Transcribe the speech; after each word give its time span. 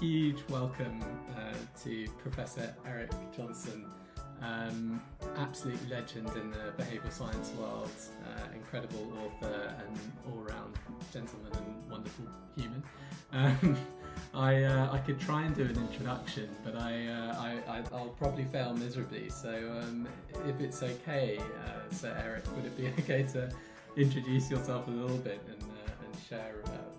huge 0.00 0.42
welcome 0.48 0.98
uh, 1.36 1.52
to 1.82 2.08
Professor 2.22 2.74
Eric 2.86 3.10
Johnson, 3.36 3.84
um, 4.40 5.02
absolute 5.36 5.78
legend 5.90 6.26
in 6.36 6.50
the 6.50 6.82
behavioural 6.82 7.12
science 7.12 7.52
world, 7.58 7.90
uh, 8.24 8.54
incredible 8.54 9.12
author 9.22 9.74
and 9.78 9.98
all-round 10.26 10.74
gentleman 11.12 11.52
and 11.52 11.90
wonderful 11.90 12.24
human. 12.56 12.82
Um, 13.32 13.76
I, 14.34 14.62
uh, 14.62 14.90
I 14.90 14.98
could 14.98 15.20
try 15.20 15.42
and 15.42 15.54
do 15.54 15.64
an 15.64 15.76
introduction, 15.76 16.48
but 16.64 16.76
I, 16.76 17.06
uh, 17.06 17.60
I, 17.68 17.80
will 17.90 18.14
probably 18.18 18.44
fail 18.44 18.72
miserably. 18.72 19.28
So 19.28 19.50
um, 19.82 20.08
if 20.48 20.60
it's 20.60 20.82
okay, 20.82 21.38
uh, 21.38 21.94
Sir 21.94 22.16
Eric, 22.24 22.44
would 22.56 22.64
it 22.64 22.76
be 22.76 22.88
okay 23.02 23.24
to 23.34 23.50
introduce 23.98 24.50
yourself 24.50 24.88
a 24.88 24.90
little 24.90 25.18
bit 25.18 25.42
and, 25.46 25.62
uh, 25.62 26.06
and 26.06 26.22
share 26.26 26.54
how, 26.64 26.89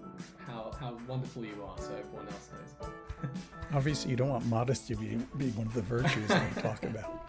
how 0.81 0.97
wonderful 1.07 1.45
you 1.45 1.63
are 1.63 1.77
so 1.77 1.93
everyone 1.93 2.27
else 2.27 2.49
knows? 2.51 2.89
Obviously, 3.73 4.09
you 4.09 4.17
don't 4.17 4.29
want 4.29 4.45
modesty 4.47 4.95
to 4.95 4.99
be, 4.99 5.15
be 5.37 5.51
one 5.51 5.67
of 5.67 5.73
the 5.75 5.81
virtues 5.83 6.27
that 6.27 6.55
we 6.55 6.61
talk 6.61 6.83
about. 6.83 7.27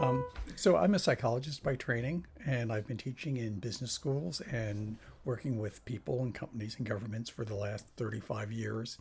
Um, 0.00 0.24
so, 0.56 0.76
I'm 0.76 0.94
a 0.94 0.98
psychologist 0.98 1.62
by 1.62 1.76
training, 1.76 2.26
and 2.44 2.72
I've 2.72 2.86
been 2.88 2.96
teaching 2.96 3.36
in 3.36 3.60
business 3.60 3.92
schools 3.92 4.40
and 4.40 4.96
working 5.24 5.58
with 5.58 5.84
people 5.84 6.22
and 6.22 6.34
companies 6.34 6.74
and 6.76 6.86
governments 6.86 7.30
for 7.30 7.44
the 7.44 7.54
last 7.54 7.86
35 7.96 8.50
years. 8.50 8.98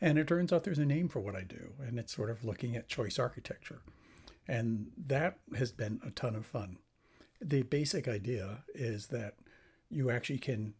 And 0.00 0.18
it 0.18 0.26
turns 0.26 0.52
out 0.52 0.64
there's 0.64 0.78
a 0.78 0.84
name 0.84 1.08
for 1.08 1.20
what 1.20 1.34
I 1.34 1.42
do, 1.42 1.72
and 1.80 1.98
it's 1.98 2.14
sort 2.14 2.28
of 2.28 2.44
looking 2.44 2.76
at 2.76 2.88
choice 2.88 3.18
architecture. 3.18 3.80
And 4.46 4.90
that 5.06 5.38
has 5.56 5.72
been 5.72 6.00
a 6.06 6.10
ton 6.10 6.34
of 6.34 6.44
fun. 6.44 6.76
The 7.40 7.62
basic 7.62 8.08
idea 8.08 8.64
is 8.74 9.06
that 9.06 9.36
you 9.90 10.10
actually 10.10 10.38
can 10.38 10.74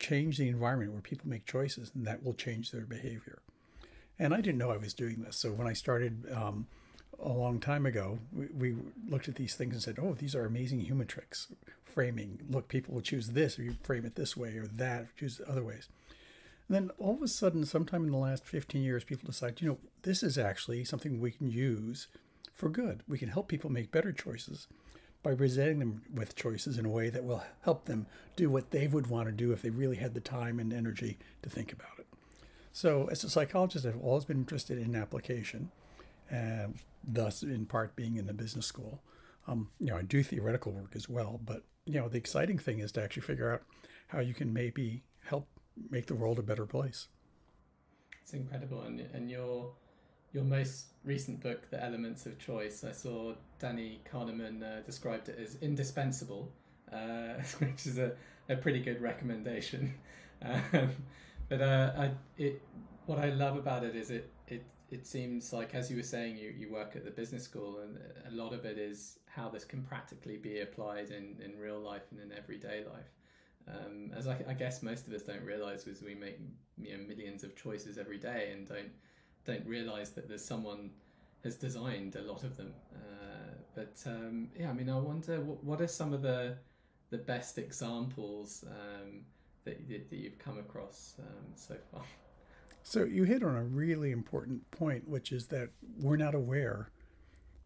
change 0.00 0.38
the 0.38 0.48
environment 0.48 0.92
where 0.92 1.02
people 1.02 1.28
make 1.28 1.46
choices, 1.46 1.92
and 1.94 2.06
that 2.06 2.24
will 2.24 2.34
change 2.34 2.72
their 2.72 2.86
behavior. 2.86 3.38
And 4.18 4.34
I 4.34 4.40
didn't 4.40 4.58
know 4.58 4.70
I 4.70 4.76
was 4.76 4.94
doing 4.94 5.22
this. 5.22 5.36
So 5.36 5.52
when 5.52 5.68
I 5.68 5.72
started 5.72 6.26
um, 6.34 6.66
a 7.22 7.28
long 7.28 7.60
time 7.60 7.86
ago, 7.86 8.18
we, 8.32 8.46
we, 8.46 8.76
looked 9.08 9.28
at 9.28 9.36
these 9.36 9.54
things 9.54 9.74
and 9.74 9.82
said, 9.82 9.98
oh, 10.00 10.14
these 10.14 10.34
are 10.34 10.44
amazing 10.44 10.80
human 10.80 11.06
tricks. 11.06 11.48
Framing. 11.84 12.40
Look, 12.48 12.68
people 12.68 12.94
will 12.94 13.02
choose 13.02 13.28
this, 13.28 13.58
or 13.58 13.62
you 13.62 13.76
frame 13.82 14.04
it 14.04 14.16
this 14.16 14.36
way, 14.36 14.56
or 14.56 14.66
that, 14.66 15.16
choose 15.16 15.40
other 15.46 15.62
ways. 15.62 15.88
And 16.68 16.74
then 16.74 16.90
all 16.98 17.14
of 17.14 17.22
a 17.22 17.28
sudden, 17.28 17.64
sometime 17.66 18.04
in 18.04 18.12
the 18.12 18.18
last 18.18 18.44
15 18.44 18.82
years, 18.82 19.04
people 19.04 19.26
decide, 19.26 19.60
you 19.60 19.68
know, 19.68 19.78
this 20.02 20.22
is 20.22 20.38
actually 20.38 20.84
something 20.84 21.20
we 21.20 21.32
can 21.32 21.50
use 21.50 22.08
for 22.54 22.68
good. 22.68 23.02
We 23.08 23.18
can 23.18 23.28
help 23.28 23.48
people 23.48 23.70
make 23.70 23.90
better 23.90 24.12
choices 24.12 24.68
by 25.22 25.34
presenting 25.34 25.78
them 25.80 26.02
with 26.14 26.34
choices 26.34 26.78
in 26.78 26.86
a 26.86 26.90
way 26.90 27.10
that 27.10 27.24
will 27.24 27.42
help 27.62 27.84
them 27.84 28.06
do 28.36 28.48
what 28.48 28.70
they 28.70 28.86
would 28.86 29.08
want 29.08 29.26
to 29.26 29.32
do 29.32 29.52
if 29.52 29.62
they 29.62 29.70
really 29.70 29.96
had 29.96 30.14
the 30.14 30.20
time 30.20 30.58
and 30.58 30.72
energy 30.72 31.18
to 31.42 31.50
think 31.50 31.72
about 31.72 31.98
it. 31.98 32.06
So, 32.72 33.08
as 33.10 33.24
a 33.24 33.30
psychologist, 33.30 33.84
I've 33.84 34.00
always 34.02 34.24
been 34.24 34.38
interested 34.38 34.78
in 34.78 34.94
application, 34.94 35.70
and 36.30 36.78
thus, 37.06 37.42
in 37.42 37.66
part, 37.66 37.96
being 37.96 38.16
in 38.16 38.26
the 38.26 38.32
business 38.32 38.66
school. 38.66 39.02
Um, 39.48 39.70
you 39.80 39.88
know, 39.88 39.96
I 39.96 40.02
do 40.02 40.22
theoretical 40.22 40.72
work 40.72 40.92
as 40.94 41.08
well, 41.08 41.40
but 41.44 41.64
you 41.84 42.00
know, 42.00 42.08
the 42.08 42.18
exciting 42.18 42.58
thing 42.58 42.78
is 42.78 42.92
to 42.92 43.02
actually 43.02 43.22
figure 43.22 43.52
out 43.52 43.62
how 44.08 44.20
you 44.20 44.34
can 44.34 44.52
maybe 44.52 45.02
help 45.24 45.48
make 45.90 46.06
the 46.06 46.14
world 46.14 46.38
a 46.38 46.42
better 46.42 46.66
place. 46.66 47.08
It's 48.22 48.32
incredible, 48.32 48.82
and 48.82 49.00
and 49.00 49.28
your 49.28 49.72
your 50.32 50.44
most 50.44 50.86
recent 51.04 51.40
book, 51.40 51.68
The 51.70 51.82
Elements 51.82 52.26
of 52.26 52.38
Choice, 52.38 52.84
I 52.84 52.92
saw 52.92 53.34
Danny 53.58 54.00
Kahneman 54.10 54.62
uh, 54.62 54.82
described 54.82 55.28
it 55.28 55.38
as 55.42 55.56
indispensable, 55.60 56.52
uh, 56.92 57.34
which 57.58 57.86
is 57.86 57.98
a, 57.98 58.12
a 58.48 58.56
pretty 58.56 58.80
good 58.80 59.00
recommendation. 59.00 59.94
Um, 60.42 60.92
but 61.50 61.60
uh, 61.60 61.92
I, 61.98 62.10
it, 62.38 62.62
what 63.04 63.18
I 63.18 63.28
love 63.28 63.58
about 63.58 63.84
it 63.84 63.94
is 63.94 64.10
it, 64.10 64.30
it, 64.48 64.64
it 64.90 65.06
seems 65.06 65.52
like, 65.52 65.74
as 65.74 65.90
you 65.90 65.98
were 65.98 66.02
saying, 66.02 66.38
you, 66.38 66.54
you 66.56 66.72
work 66.72 66.96
at 66.96 67.04
the 67.04 67.10
business 67.10 67.42
school, 67.42 67.80
and 67.80 67.98
a 68.26 68.34
lot 68.34 68.54
of 68.54 68.64
it 68.64 68.78
is 68.78 69.18
how 69.26 69.50
this 69.50 69.64
can 69.64 69.82
practically 69.82 70.38
be 70.38 70.60
applied 70.60 71.10
in, 71.10 71.36
in 71.44 71.58
real 71.58 71.78
life 71.78 72.04
and 72.10 72.20
in 72.20 72.32
everyday 72.38 72.84
life. 72.90 73.10
Um, 73.68 74.12
as 74.16 74.26
I, 74.26 74.38
I, 74.48 74.54
guess 74.54 74.82
most 74.82 75.06
of 75.06 75.12
us 75.12 75.22
don't 75.22 75.44
realize, 75.44 75.86
is 75.86 76.02
we 76.02 76.14
make 76.14 76.38
you 76.80 76.96
know, 76.96 77.04
millions 77.06 77.44
of 77.44 77.54
choices 77.54 77.98
every 77.98 78.16
day 78.16 78.50
and 78.54 78.66
don't 78.66 78.90
don't 79.44 79.66
realize 79.66 80.10
that 80.10 80.28
there's 80.28 80.44
someone 80.44 80.90
has 81.44 81.56
designed 81.56 82.16
a 82.16 82.22
lot 82.22 82.44
of 82.44 82.56
them. 82.56 82.72
Uh, 82.94 83.54
but 83.74 84.02
um, 84.06 84.48
yeah, 84.58 84.70
I 84.70 84.72
mean, 84.72 84.90
I 84.90 84.98
wonder 84.98 85.40
what, 85.40 85.64
what 85.64 85.80
are 85.80 85.88
some 85.88 86.12
of 86.12 86.22
the 86.22 86.56
the 87.10 87.18
best 87.18 87.58
examples 87.58 88.64
um, 88.68 89.22
that, 89.64 89.88
that 89.88 90.16
you've 90.16 90.38
come 90.38 90.58
across 90.58 91.14
um, 91.18 91.46
so 91.54 91.74
far. 91.92 92.02
So 92.82 93.04
you 93.04 93.24
hit 93.24 93.42
on 93.42 93.54
a 93.54 93.62
really 93.62 94.10
important 94.10 94.68
point, 94.70 95.06
which 95.06 95.32
is 95.32 95.48
that 95.48 95.68
we're 95.98 96.16
not 96.16 96.34
aware 96.34 96.88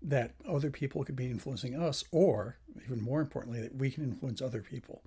that 0.02 0.32
other 0.46 0.70
people 0.70 1.04
could 1.04 1.14
be 1.14 1.30
influencing 1.30 1.80
us, 1.80 2.02
or 2.10 2.58
even 2.84 3.00
more 3.00 3.20
importantly, 3.20 3.60
that 3.60 3.76
we 3.76 3.92
can 3.92 4.02
influence 4.02 4.42
other 4.42 4.60
people. 4.60 5.02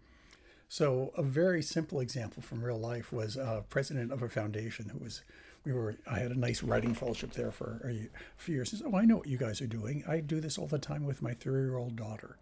So 0.70 1.12
a 1.18 1.24
very 1.24 1.62
simple 1.62 2.00
example 2.00 2.42
from 2.42 2.64
real 2.64 2.80
life 2.80 3.12
was 3.12 3.36
a 3.36 3.66
president 3.70 4.14
of 4.14 4.24
a 4.24 4.30
foundation 4.30 4.90
who 4.90 5.00
was 5.00 5.24
we 5.68 5.74
were 5.74 5.96
I 6.10 6.20
had 6.20 6.32
a 6.32 6.40
nice 6.40 6.64
writing 6.64 6.94
fellowship 6.94 7.34
there 7.34 7.52
for 7.52 7.82
a 7.84 8.10
few 8.38 8.56
years. 8.56 8.72
He 8.72 8.82
"Oh, 8.86 8.96
I 8.96 9.04
know 9.04 9.18
what 9.18 9.28
you 9.28 9.38
guys 9.38 9.62
are 9.62 9.68
doing. 9.68 10.04
I 10.08 10.22
do 10.22 10.40
this 10.40 10.58
all 10.58 10.68
the 10.68 10.80
time 10.80 11.06
with 11.06 11.22
my 11.22 11.34
three-year-old 11.34 11.98
daughter. 11.98 12.38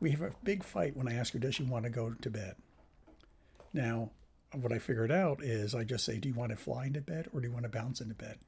We 0.00 0.10
have 0.10 0.20
a 0.20 0.32
big 0.44 0.62
fight 0.62 0.96
when 0.96 1.08
I 1.08 1.14
ask 1.14 1.32
her, 1.32 1.38
does 1.38 1.54
she 1.54 1.62
want 1.62 1.84
to 1.84 1.90
go 1.90 2.10
to 2.10 2.30
bed? 2.30 2.56
Now, 3.72 4.10
what 4.52 4.72
I 4.72 4.78
figured 4.78 5.12
out 5.12 5.42
is 5.42 5.74
I 5.74 5.84
just 5.84 6.04
say, 6.04 6.18
do 6.18 6.28
you 6.28 6.34
want 6.34 6.50
to 6.50 6.56
fly 6.56 6.86
into 6.86 7.00
bed 7.00 7.28
or 7.32 7.40
do 7.40 7.46
you 7.46 7.52
want 7.52 7.64
to 7.64 7.70
bounce 7.70 8.00
into 8.00 8.14
bed? 8.14 8.38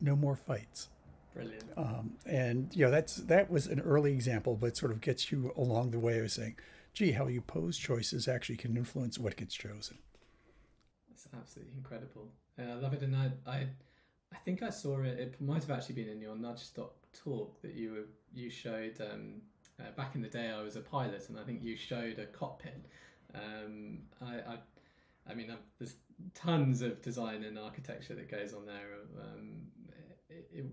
No 0.00 0.14
more 0.14 0.36
fights. 0.36 0.88
Brilliant. 1.34 1.64
Um, 1.78 2.12
and 2.26 2.74
you 2.76 2.84
know 2.84 2.90
that's 2.90 3.16
that 3.16 3.50
was 3.50 3.68
an 3.68 3.80
early 3.80 4.12
example, 4.12 4.54
but 4.54 4.76
sort 4.76 4.92
of 4.92 5.00
gets 5.00 5.32
you 5.32 5.52
along 5.56 5.92
the 5.92 5.98
way 5.98 6.18
of 6.18 6.30
saying, 6.30 6.56
gee, 6.92 7.12
how 7.12 7.26
you 7.26 7.40
pose 7.40 7.78
choices 7.78 8.28
actually 8.28 8.56
can 8.56 8.76
influence 8.76 9.18
what 9.18 9.36
gets 9.36 9.54
chosen. 9.54 9.96
Absolutely 11.36 11.74
incredible. 11.76 12.28
I 12.58 12.74
love 12.74 12.92
it, 12.92 13.02
and 13.02 13.16
I, 13.16 13.30
I, 13.46 13.66
I 14.32 14.36
think 14.44 14.62
I 14.62 14.70
saw 14.70 15.00
it. 15.00 15.18
It 15.18 15.40
might 15.40 15.62
have 15.62 15.70
actually 15.70 15.94
been 15.96 16.08
in 16.08 16.20
your 16.20 16.36
Nudgestock 16.36 16.90
talk 17.12 17.60
that 17.62 17.74
you 17.74 17.92
were, 17.92 18.04
you 18.34 18.50
showed. 18.50 19.00
Um, 19.00 19.40
uh, 19.80 19.90
back 19.96 20.14
in 20.14 20.22
the 20.22 20.28
day, 20.28 20.50
I 20.50 20.62
was 20.62 20.76
a 20.76 20.80
pilot, 20.80 21.28
and 21.28 21.38
I 21.38 21.42
think 21.42 21.62
you 21.62 21.76
showed 21.76 22.18
a 22.18 22.26
cockpit. 22.26 22.84
Um, 23.34 24.00
I, 24.20 24.34
I, 24.34 24.58
I 25.30 25.34
mean, 25.34 25.50
I've, 25.50 25.58
there's 25.78 25.94
tons 26.34 26.82
of 26.82 27.00
design 27.02 27.42
and 27.44 27.58
architecture 27.58 28.14
that 28.14 28.30
goes 28.30 28.52
on 28.52 28.66
there. 28.66 28.88
Um, 29.20 29.61
it, 30.36 30.48
it, 30.52 30.66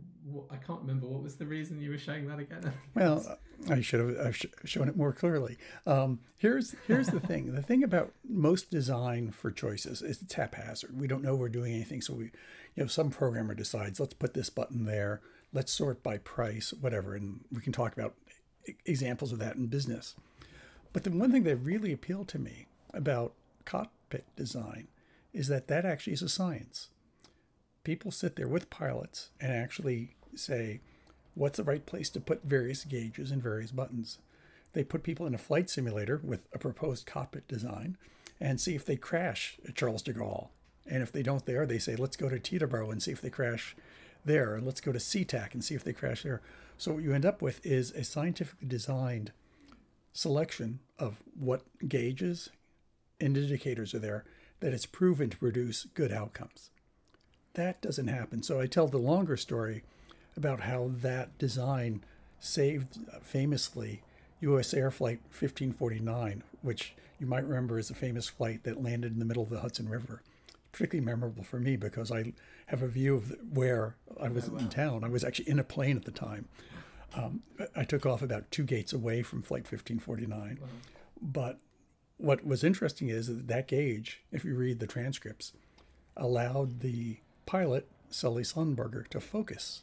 I 0.49 0.57
can't 0.57 0.81
remember 0.81 1.07
what 1.07 1.23
was 1.23 1.35
the 1.35 1.45
reason 1.45 1.81
you 1.81 1.91
were 1.91 1.97
showing 1.97 2.27
that 2.27 2.39
again. 2.39 2.73
well, 2.95 3.39
I 3.69 3.81
should 3.81 3.99
have 3.99 4.27
I've 4.27 4.45
shown 4.65 4.87
it 4.87 4.95
more 4.95 5.13
clearly. 5.13 5.57
Um, 5.85 6.19
here's 6.37 6.75
here's 6.87 7.07
the 7.07 7.19
thing. 7.19 7.53
The 7.53 7.61
thing 7.61 7.83
about 7.83 8.13
most 8.27 8.69
design 8.69 9.31
for 9.31 9.51
choices 9.51 10.01
is 10.01 10.21
it's 10.21 10.33
haphazard. 10.33 10.99
We 10.99 11.07
don't 11.07 11.23
know 11.23 11.35
we're 11.35 11.49
doing 11.49 11.73
anything, 11.73 12.01
so 12.01 12.13
we, 12.13 12.25
you 12.25 12.83
know, 12.83 12.87
some 12.87 13.09
programmer 13.09 13.55
decides 13.55 13.99
let's 13.99 14.13
put 14.13 14.33
this 14.33 14.49
button 14.49 14.85
there. 14.85 15.21
Let's 15.51 15.71
sort 15.71 16.03
by 16.03 16.19
price, 16.19 16.73
whatever, 16.73 17.15
and 17.15 17.41
we 17.51 17.61
can 17.61 17.73
talk 17.73 17.93
about 17.93 18.15
examples 18.85 19.31
of 19.31 19.39
that 19.39 19.55
in 19.55 19.67
business. 19.67 20.15
But 20.93 21.03
the 21.03 21.11
one 21.11 21.31
thing 21.31 21.43
that 21.43 21.57
really 21.57 21.91
appealed 21.91 22.27
to 22.29 22.39
me 22.39 22.67
about 22.93 23.33
cockpit 23.65 24.25
design 24.35 24.87
is 25.33 25.47
that 25.47 25.67
that 25.67 25.85
actually 25.85 26.13
is 26.13 26.21
a 26.21 26.29
science 26.29 26.89
people 27.83 28.11
sit 28.11 28.35
there 28.35 28.47
with 28.47 28.69
pilots 28.69 29.29
and 29.39 29.51
actually 29.51 30.15
say, 30.35 30.81
what's 31.35 31.57
the 31.57 31.63
right 31.63 31.85
place 31.85 32.09
to 32.09 32.19
put 32.19 32.43
various 32.43 32.83
gauges 32.83 33.31
and 33.31 33.41
various 33.41 33.71
buttons. 33.71 34.19
They 34.73 34.83
put 34.83 35.03
people 35.03 35.25
in 35.25 35.33
a 35.33 35.39
flight 35.39 35.69
simulator 35.69 36.19
with 36.23 36.47
a 36.53 36.59
proposed 36.59 37.05
cockpit 37.05 37.47
design 37.47 37.97
and 38.39 38.59
see 38.59 38.75
if 38.75 38.85
they 38.85 38.95
crash 38.95 39.57
at 39.67 39.75
Charles 39.75 40.01
de 40.01 40.13
Gaulle. 40.13 40.49
And 40.89 41.01
if 41.01 41.11
they 41.11 41.23
don't 41.23 41.45
there, 41.45 41.65
they 41.65 41.79
say, 41.79 41.95
let's 41.95 42.17
go 42.17 42.29
to 42.29 42.39
Teterboro 42.39 42.91
and 42.91 43.01
see 43.01 43.11
if 43.11 43.21
they 43.21 43.29
crash 43.29 43.75
there. 44.25 44.55
And 44.55 44.65
let's 44.65 44.81
go 44.81 44.91
to 44.91 44.99
SeaTac 44.99 45.53
and 45.53 45.63
see 45.63 45.75
if 45.75 45.83
they 45.83 45.93
crash 45.93 46.23
there. 46.23 46.41
So 46.77 46.93
what 46.93 47.03
you 47.03 47.13
end 47.13 47.25
up 47.25 47.41
with 47.41 47.65
is 47.65 47.91
a 47.91 48.03
scientifically 48.03 48.67
designed 48.67 49.31
selection 50.13 50.79
of 50.97 51.23
what 51.37 51.61
gauges 51.87 52.49
and 53.19 53.37
indicators 53.37 53.93
are 53.93 53.99
there 53.99 54.25
that 54.59 54.73
it's 54.73 54.85
proven 54.85 55.29
to 55.29 55.37
produce 55.37 55.85
good 55.93 56.11
outcomes 56.11 56.69
that 57.53 57.81
doesn't 57.81 58.07
happen. 58.07 58.43
So 58.43 58.59
I 58.59 58.67
tell 58.67 58.87
the 58.87 58.97
longer 58.97 59.37
story 59.37 59.83
about 60.35 60.61
how 60.61 60.91
that 61.01 61.37
design 61.37 62.03
saved 62.39 62.99
uh, 63.13 63.19
famously 63.21 64.01
U.S. 64.41 64.73
Air 64.73 64.91
Flight 64.91 65.19
1549, 65.31 66.43
which 66.61 66.93
you 67.19 67.27
might 67.27 67.45
remember 67.45 67.77
is 67.77 67.89
a 67.89 67.95
famous 67.95 68.29
flight 68.29 68.63
that 68.63 68.81
landed 68.81 69.11
in 69.11 69.19
the 69.19 69.25
middle 69.25 69.43
of 69.43 69.49
the 69.49 69.59
Hudson 69.59 69.89
River. 69.89 70.21
Particularly 70.71 71.05
memorable 71.05 71.43
for 71.43 71.59
me 71.59 71.75
because 71.75 72.11
I 72.11 72.33
have 72.67 72.83
a 72.83 72.87
view 72.87 73.15
of 73.15 73.35
where 73.51 73.95
I 74.21 74.29
was 74.29 74.47
oh, 74.47 74.53
wow. 74.53 74.59
in 74.59 74.69
town. 74.69 75.03
I 75.03 75.09
was 75.09 75.23
actually 75.23 75.49
in 75.49 75.59
a 75.59 75.63
plane 75.63 75.97
at 75.97 76.05
the 76.05 76.11
time. 76.11 76.47
Um, 77.15 77.41
I 77.75 77.83
took 77.83 78.05
off 78.05 78.21
about 78.21 78.51
two 78.51 78.63
gates 78.63 78.93
away 78.93 79.23
from 79.23 79.41
Flight 79.41 79.63
1549. 79.63 80.59
Wow. 80.61 80.67
But 81.21 81.59
what 82.17 82.45
was 82.45 82.63
interesting 82.63 83.09
is 83.09 83.27
that 83.27 83.47
that 83.47 83.67
gauge, 83.67 84.21
if 84.31 84.45
you 84.45 84.55
read 84.55 84.79
the 84.79 84.87
transcripts, 84.87 85.53
allowed 86.15 86.81
the 86.81 87.17
pilot, 87.49 87.87
Sully 88.11 88.43
Sullenberger, 88.43 89.07
to 89.07 89.19
focus 89.19 89.81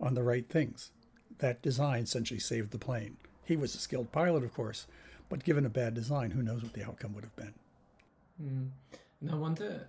on 0.00 0.14
the 0.14 0.22
right 0.22 0.48
things. 0.48 0.92
That 1.38 1.60
design 1.60 2.04
essentially 2.04 2.38
saved 2.38 2.70
the 2.70 2.78
plane. 2.78 3.16
He 3.44 3.56
was 3.56 3.74
a 3.74 3.78
skilled 3.78 4.12
pilot, 4.12 4.44
of 4.44 4.54
course, 4.54 4.86
but 5.28 5.42
given 5.42 5.66
a 5.66 5.70
bad 5.70 5.92
design, 5.92 6.30
who 6.30 6.40
knows 6.40 6.62
what 6.62 6.72
the 6.72 6.84
outcome 6.84 7.12
would 7.14 7.24
have 7.24 7.34
been. 7.34 7.54
Mm. 8.40 8.68
And 9.22 9.30
I 9.30 9.34
wonder, 9.34 9.88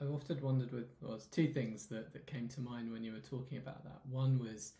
I've 0.00 0.12
often 0.12 0.40
wondered 0.40 0.70
with, 0.70 0.86
well, 1.02 1.18
two 1.32 1.48
things 1.48 1.86
that, 1.86 2.12
that 2.12 2.24
came 2.26 2.46
to 2.50 2.60
mind 2.60 2.92
when 2.92 3.02
you 3.02 3.12
were 3.12 3.18
talking 3.18 3.58
about 3.58 3.82
that. 3.82 3.98
One 4.08 4.38
was, 4.38 4.74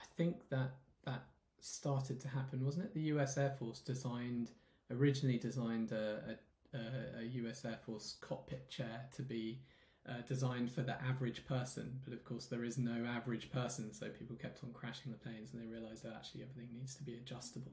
I 0.00 0.04
think 0.16 0.48
that 0.48 0.72
that 1.04 1.22
started 1.60 2.18
to 2.22 2.28
happen, 2.28 2.64
wasn't 2.64 2.86
it? 2.86 2.94
The 2.94 3.14
US 3.14 3.38
Air 3.38 3.54
Force 3.60 3.78
designed, 3.78 4.50
originally 4.90 5.38
designed 5.38 5.92
a, 5.92 6.36
a, 6.74 6.78
a 7.20 7.22
US 7.44 7.64
Air 7.64 7.78
Force 7.86 8.16
cockpit 8.20 8.68
chair 8.68 9.06
to 9.14 9.22
be 9.22 9.60
uh, 10.08 10.22
designed 10.26 10.70
for 10.70 10.82
the 10.82 11.00
average 11.02 11.46
person, 11.46 12.00
but 12.04 12.12
of 12.12 12.24
course 12.24 12.46
there 12.46 12.64
is 12.64 12.78
no 12.78 13.04
average 13.06 13.50
person, 13.52 13.92
so 13.92 14.08
people 14.08 14.36
kept 14.36 14.64
on 14.64 14.72
crashing 14.72 15.12
the 15.12 15.18
planes 15.18 15.52
and 15.52 15.62
they 15.62 15.66
realised 15.66 16.02
that 16.04 16.14
actually 16.14 16.42
everything 16.42 16.68
needs 16.74 16.94
to 16.94 17.02
be 17.02 17.14
adjustable. 17.14 17.72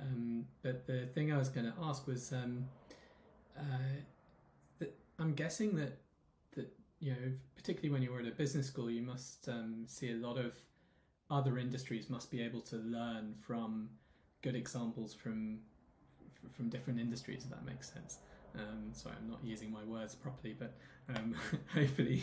Um, 0.00 0.46
but 0.62 0.86
the 0.86 1.06
thing 1.06 1.32
I 1.32 1.38
was 1.38 1.48
going 1.48 1.66
to 1.66 1.74
ask 1.82 2.06
was, 2.06 2.32
um, 2.32 2.66
uh, 3.58 3.62
that 4.78 4.94
I'm 5.18 5.34
guessing 5.34 5.74
that 5.76 5.98
that 6.54 6.72
you 7.00 7.12
know, 7.12 7.32
particularly 7.56 7.90
when 7.90 8.02
you're 8.02 8.20
at 8.20 8.26
a 8.26 8.36
business 8.36 8.66
school, 8.66 8.90
you 8.90 9.02
must 9.02 9.48
um, 9.48 9.84
see 9.86 10.12
a 10.12 10.16
lot 10.16 10.38
of 10.38 10.54
other 11.30 11.58
industries 11.58 12.08
must 12.08 12.30
be 12.30 12.40
able 12.40 12.60
to 12.62 12.76
learn 12.76 13.34
from 13.40 13.90
good 14.42 14.54
examples 14.54 15.14
from 15.14 15.58
from 16.54 16.68
different 16.68 17.00
industries. 17.00 17.44
If 17.44 17.50
that 17.50 17.64
makes 17.64 17.92
sense. 17.92 18.18
Um, 18.58 18.92
sorry, 18.92 19.14
I'm 19.20 19.30
not 19.30 19.40
using 19.44 19.72
my 19.72 19.84
words 19.84 20.14
properly, 20.14 20.56
but 20.58 20.74
um, 21.14 21.34
hopefully, 21.74 22.22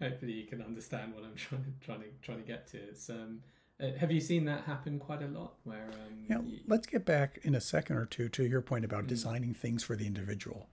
hopefully 0.00 0.32
you 0.32 0.46
can 0.46 0.62
understand 0.62 1.14
what 1.14 1.24
I'm 1.24 1.34
trying 1.34 1.64
to 1.64 1.86
trying 1.86 2.00
to 2.00 2.06
trying 2.22 2.38
to 2.38 2.44
get 2.44 2.66
to. 2.68 2.78
It's, 2.78 3.08
um, 3.10 3.40
uh, 3.80 3.92
have 3.98 4.10
you 4.10 4.20
seen 4.20 4.44
that 4.46 4.64
happen 4.64 4.98
quite 4.98 5.22
a 5.22 5.26
lot? 5.26 5.54
Where 5.64 5.88
um, 5.92 6.24
yeah, 6.28 6.40
you... 6.40 6.60
let's 6.66 6.86
get 6.86 7.04
back 7.04 7.38
in 7.42 7.54
a 7.54 7.60
second 7.60 7.96
or 7.96 8.06
two 8.06 8.28
to 8.30 8.44
your 8.44 8.60
point 8.60 8.84
about 8.84 9.04
mm. 9.04 9.08
designing 9.08 9.54
things 9.54 9.82
for 9.82 9.96
the 9.96 10.06
individual. 10.06 10.68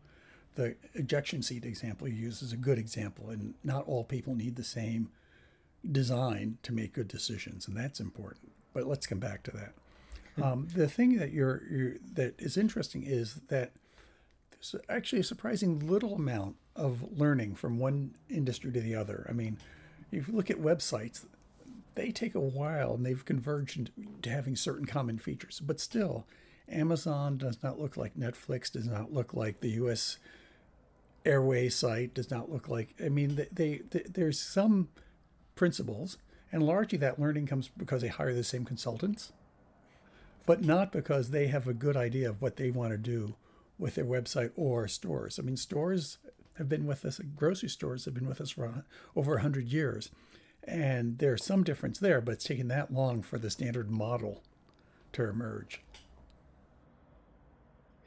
The 0.56 0.75
ejection 0.94 1.42
seat 1.42 1.65
example 1.65 2.07
you 2.07 2.15
use 2.15 2.42
is 2.42 2.54
a 2.54 2.57
good 2.57 2.77
example, 2.77 3.30
and 3.30 3.56
not 3.63 3.88
all 3.88 4.04
people 4.04 4.36
need 4.36 4.56
the 4.56 4.63
same 4.63 5.10
design 5.92 6.57
to 6.63 6.71
make 6.71 6.94
good 6.94 7.07
decisions, 7.07 7.68
and 7.68 7.75
that's 7.75 8.00
important. 8.00 8.51
But 8.74 8.88
let's 8.88 9.07
come 9.07 9.19
back 9.19 9.44
to 9.44 9.51
that. 9.51 9.74
Um, 10.42 10.68
the 10.74 10.88
thing 10.88 11.18
that 11.18 11.31
you're, 11.31 11.62
you're, 11.69 11.94
that 12.15 12.33
is 12.39 12.57
interesting 12.57 13.04
is 13.04 13.36
that 13.50 13.71
there's 14.71 14.83
actually 14.89 15.19
a 15.19 15.24
surprising 15.25 15.80
little 15.88 16.15
amount 16.15 16.56
of 16.75 17.18
learning 17.18 17.56
from 17.56 17.80
one 17.80 18.15
industry 18.30 18.71
to 18.71 18.80
the 18.80 18.95
other. 18.95 19.25
I 19.30 19.33
mean, 19.33 19.57
if 20.12 20.27
you 20.27 20.33
look 20.33 20.50
at 20.50 20.57
websites, 20.57 21.25
they 21.95 22.12
take 22.12 22.36
a 22.36 22.39
while 22.39 22.94
and 22.94 23.06
they've 23.06 23.24
converged 23.25 23.92
to 24.21 24.30
having 24.30 24.56
certain 24.56 24.86
common 24.86 25.18
features. 25.18 25.60
But 25.60 25.80
still, 25.80 26.25
Amazon 26.69 27.38
does 27.38 27.62
not 27.62 27.80
look 27.80 27.98
like 27.98 28.15
Netflix, 28.15 28.71
does 28.71 28.88
not 28.88 29.13
look 29.13 29.33
like 29.33 29.60
the 29.60 29.71
U.S. 29.71 30.18
Airway 31.25 31.69
site, 31.69 32.13
does 32.13 32.31
not 32.31 32.51
look 32.51 32.68
like. 32.69 32.95
I 33.04 33.10
mean, 33.10 33.36
they, 33.36 33.48
they, 33.51 33.81
they 33.92 34.04
there's 34.10 34.39
some 34.39 34.88
principles, 35.56 36.18
and 36.51 36.63
largely 36.63 36.98
that 37.00 37.19
learning 37.19 37.48
comes 37.48 37.69
because 37.77 38.01
they 38.01 38.07
hire 38.07 38.33
the 38.33 38.44
same 38.44 38.65
consultants, 38.65 39.33
but 40.45 40.63
not 40.63 40.92
because 40.92 41.30
they 41.30 41.48
have 41.48 41.68
a 41.68 41.74
good 41.74 41.98
idea 41.98 42.30
of 42.30 42.42
what 42.42 42.56
they 42.56 42.71
want 42.71 42.92
to 42.92 42.98
do 42.98 43.36
with 43.78 43.96
their 43.96 44.06
website 44.06 44.52
or 44.56 44.88
stores. 44.88 45.40
I 45.40 45.42
mean, 45.42 45.58
stores 45.58 46.18
have 46.58 46.70
been 46.70 46.86
with 46.86 47.06
us, 47.06 47.20
grocery 47.36 47.70
stores 47.70 48.06
have 48.06 48.14
been 48.14 48.28
with 48.28 48.40
us 48.42 48.52
for 48.52 48.86
over 49.16 49.34
100 49.34 49.68
years. 49.68 50.12
And 50.66 51.18
there's 51.18 51.44
some 51.44 51.64
difference 51.64 52.00
there, 52.00 52.22
but 52.22 52.34
it's 52.34 52.46
taken 52.46 52.68
that 52.70 52.94
long 52.94 53.22
for 53.22 53.38
the 53.38 53.50
standard 53.50 53.92
model 53.92 54.44
to 55.14 55.28
emerge. 55.28 55.81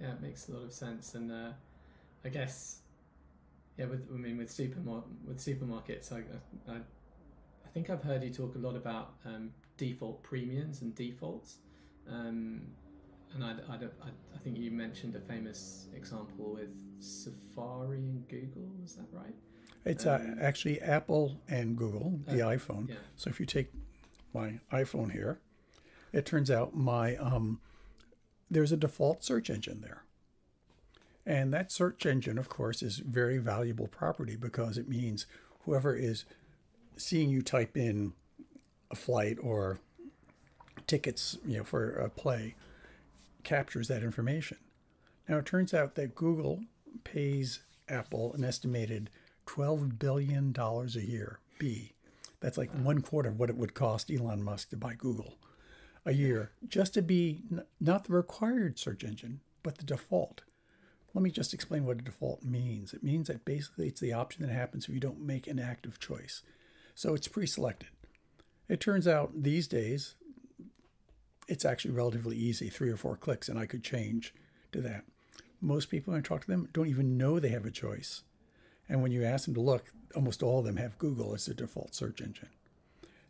Yeah, 0.01 0.13
it 0.13 0.23
makes 0.23 0.49
a 0.49 0.53
lot 0.53 0.65
of 0.65 0.73
sense. 0.73 1.15
And 1.15 1.31
uh, 1.31 1.51
I 2.25 2.29
guess, 2.29 2.81
yeah, 3.77 3.87
with 3.87 4.07
I 4.13 4.17
mean, 4.17 4.39
with 4.39 4.49
supermar- 4.49 5.05
with 5.27 5.39
supermarkets, 5.39 6.13
I, 6.13 6.23
I, 6.71 6.77
I 6.77 7.69
think 7.75 7.91
I've 7.91 8.03
heard 8.03 8.23
you 8.23 8.31
talk 8.31 8.55
a 8.55 8.59
lot 8.59 8.77
about 8.77 9.15
um, 9.25 9.53
default 9.77 10.23
premiums 10.23 10.83
and 10.83 10.95
defaults. 10.95 11.59
Um, 12.09 12.63
and 13.37 13.45
I, 13.45 13.51
I, 13.73 13.77
I, 13.77 14.09
I 14.35 14.39
think 14.43 14.59
you 14.59 14.71
mentioned 14.71 15.15
a 15.15 15.21
famous 15.21 15.87
example 15.95 16.55
with 16.55 16.71
Safari 17.01 17.99
and 17.99 18.27
Google. 18.29 18.71
Is 18.85 18.97
that 18.97 19.07
right? 19.13 19.35
It's 19.85 20.07
uh, 20.07 20.15
um, 20.15 20.37
uh, 20.39 20.43
actually 20.43 20.81
Apple 20.81 21.39
and 21.49 21.77
Google, 21.77 22.19
the 22.27 22.43
uh, 22.43 22.51
iPhone. 22.51 22.89
Yeah. 22.89 22.97
So 23.17 23.31
if 23.31 23.39
you 23.39 23.47
take 23.47 23.71
my 24.35 24.59
iPhone 24.73 25.13
here, 25.13 25.39
it 26.13 26.27
turns 26.27 26.51
out 26.51 26.75
my 26.75 27.17
um, 27.17 27.61
there's 28.51 28.73
a 28.73 28.77
default 28.77 29.23
search 29.23 29.51
engine 29.51 29.81
there. 29.81 30.03
And 31.25 31.53
that 31.53 31.73
search 31.73 32.07
engine, 32.07 32.39
of 32.39 32.49
course, 32.49 32.83
is 32.83 32.99
very 32.99 33.39
valuable 33.39 33.89
property 33.89 34.37
because 34.37 34.79
it 34.79 34.89
means 34.89 35.27
whoever 35.65 35.95
is 35.95 36.25
seeing 36.97 37.29
you 37.29 37.43
type 37.43 37.77
in 37.77 38.13
a 38.91 38.95
flight 38.95 39.37
or 39.43 39.81
tickets, 40.87 41.37
you 41.45 41.59
know, 41.59 41.65
for 41.65 41.91
a 41.91 42.09
play, 42.09 42.55
captures 43.47 43.89
that 43.89 44.03
information. 44.03 44.59
Now 45.29 45.39
it 45.39 45.47
turns 45.47 45.73
out 45.73 45.95
that 45.95 46.17
Google 46.17 46.65
pays 47.05 47.61
Apple 47.89 48.35
an 48.35 48.45
estimated 48.45 49.09
$12 49.47 49.99
billion 49.99 50.55
a 50.59 50.87
year. 51.01 51.39
B. 51.59 51.93
That's 52.41 52.59
like 52.59 52.71
one 52.73 53.01
quarter 53.01 53.31
of 53.31 53.39
what 53.39 53.49
it 53.49 53.57
would 53.57 53.73
cost 53.73 54.11
Elon 54.11 54.43
Musk 54.43 54.71
to 54.71 54.77
buy 54.77 54.95
Google 54.95 55.39
a 56.05 56.13
year 56.13 56.51
just 56.69 56.95
to 56.95 57.03
be 57.03 57.43
n- 57.51 57.65
not 57.81 58.05
the 58.05 58.13
required 58.13 58.79
search 58.79 59.05
engine, 59.05 59.41
but 59.63 59.79
the 59.79 59.85
default. 59.85 60.43
Let 61.15 61.23
me 61.23 61.31
just 61.31 61.55
explain 61.55 61.87
what 61.87 61.99
a 61.99 62.03
default 62.03 62.43
means. 62.43 62.93
It 62.93 63.03
means 63.03 63.29
that 63.29 63.45
basically 63.45 63.89
it's 63.89 64.01
the 64.01 64.13
option 64.13 64.45
that 64.45 64.53
happens 64.53 64.87
if 64.87 64.95
you 64.95 65.01
don't 65.01 65.21
make 65.21 65.47
an 65.47 65.59
active 65.59 65.99
choice. 65.99 66.43
So 66.95 67.15
it's 67.15 67.29
pre 67.29 67.47
selected. 67.47 67.89
It 68.69 68.81
turns 68.81 69.07
out 69.07 69.43
these 69.45 69.69
days, 69.69 70.17
it's 71.49 71.65
actually 71.65 71.93
relatively 71.93 72.37
easy 72.37 72.69
three 72.69 72.91
or 72.91 72.97
four 72.97 73.17
clicks, 73.17 73.49
and 73.49 73.59
I 73.59 73.67
could 73.67 73.85
change 73.85 74.35
to 74.73 74.81
that. 74.83 75.05
Most 75.61 75.91
people, 75.91 76.13
when 76.13 76.21
I 76.21 76.23
talk 76.23 76.43
to 76.43 76.47
them, 76.47 76.69
don't 76.73 76.89
even 76.89 77.17
know 77.17 77.39
they 77.39 77.49
have 77.49 77.67
a 77.67 77.71
choice. 77.71 78.23
And 78.89 79.03
when 79.03 79.13
you 79.13 79.25
ask 79.25 79.47
them 79.47 79.55
to 79.55 79.61
look, 79.61 79.93
almost 80.15 80.43
all 80.43 80.61
of 80.61 80.65
them 80.65 80.77
have 80.77 80.99
Google 80.99 81.35
as 81.35 81.47
their 81.47 81.55
default 81.55 81.95
search 81.95 82.21
engine. 82.21 82.49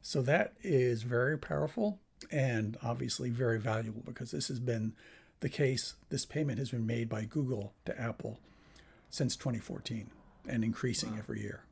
So 0.03 0.23
that 0.23 0.53
is 0.63 1.03
very 1.03 1.39
powerful 1.39 1.99
and 2.31 2.77
obviously 2.83 3.31
very 3.31 3.59
valuable 3.59 4.03
because 4.05 4.31
this 4.31 4.49
has 4.49 4.61
been 4.61 4.95
the 5.41 5.49
case. 5.49 5.95
This 6.11 6.25
payment 6.25 6.59
has 6.59 6.71
been 6.71 6.87
made 6.87 7.09
by 7.09 7.25
Google 7.25 7.73
to 7.87 8.01
Apple 8.01 8.39
since 9.11 9.37
2014 9.37 10.11
and 10.49 10.65
increasing 10.65 11.13
wow. 11.13 11.19
every 11.19 11.41
year. 11.41 11.65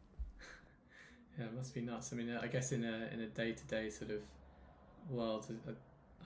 Yeah, 1.38 1.46
it 1.46 1.54
must 1.54 1.74
be 1.74 1.80
nuts. 1.80 2.12
I 2.12 2.16
mean, 2.16 2.36
I 2.40 2.46
guess 2.46 2.72
in 2.72 2.84
a 2.84 3.08
in 3.12 3.20
a 3.20 3.26
day 3.26 3.52
to 3.52 3.64
day 3.64 3.90
sort 3.90 4.10
of 4.10 4.20
world, 5.10 5.46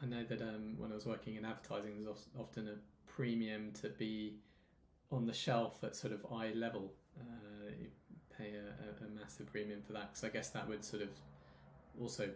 I 0.02 0.06
know 0.06 0.24
that 0.24 0.40
um, 0.40 0.74
when 0.78 0.92
I 0.92 0.94
was 0.94 1.06
working 1.06 1.36
in 1.36 1.44
advertising, 1.44 2.04
there's 2.04 2.26
often 2.38 2.68
a 2.68 3.10
premium 3.10 3.72
to 3.82 3.88
be 3.88 4.34
on 5.10 5.26
the 5.26 5.32
shelf 5.32 5.82
at 5.82 5.96
sort 5.96 6.12
of 6.12 6.24
eye 6.32 6.52
level 6.54 6.92
uh, 7.18 7.70
you 7.80 7.88
pay 8.36 8.52
a, 8.54 9.04
a, 9.04 9.08
massive 9.18 9.46
premium 9.50 9.80
for 9.84 9.92
that 9.94 10.10
because 10.10 10.22
I 10.24 10.28
guess 10.28 10.50
that 10.50 10.68
would 10.68 10.84
sort 10.84 11.02
of 11.02 11.08
also 12.00 12.28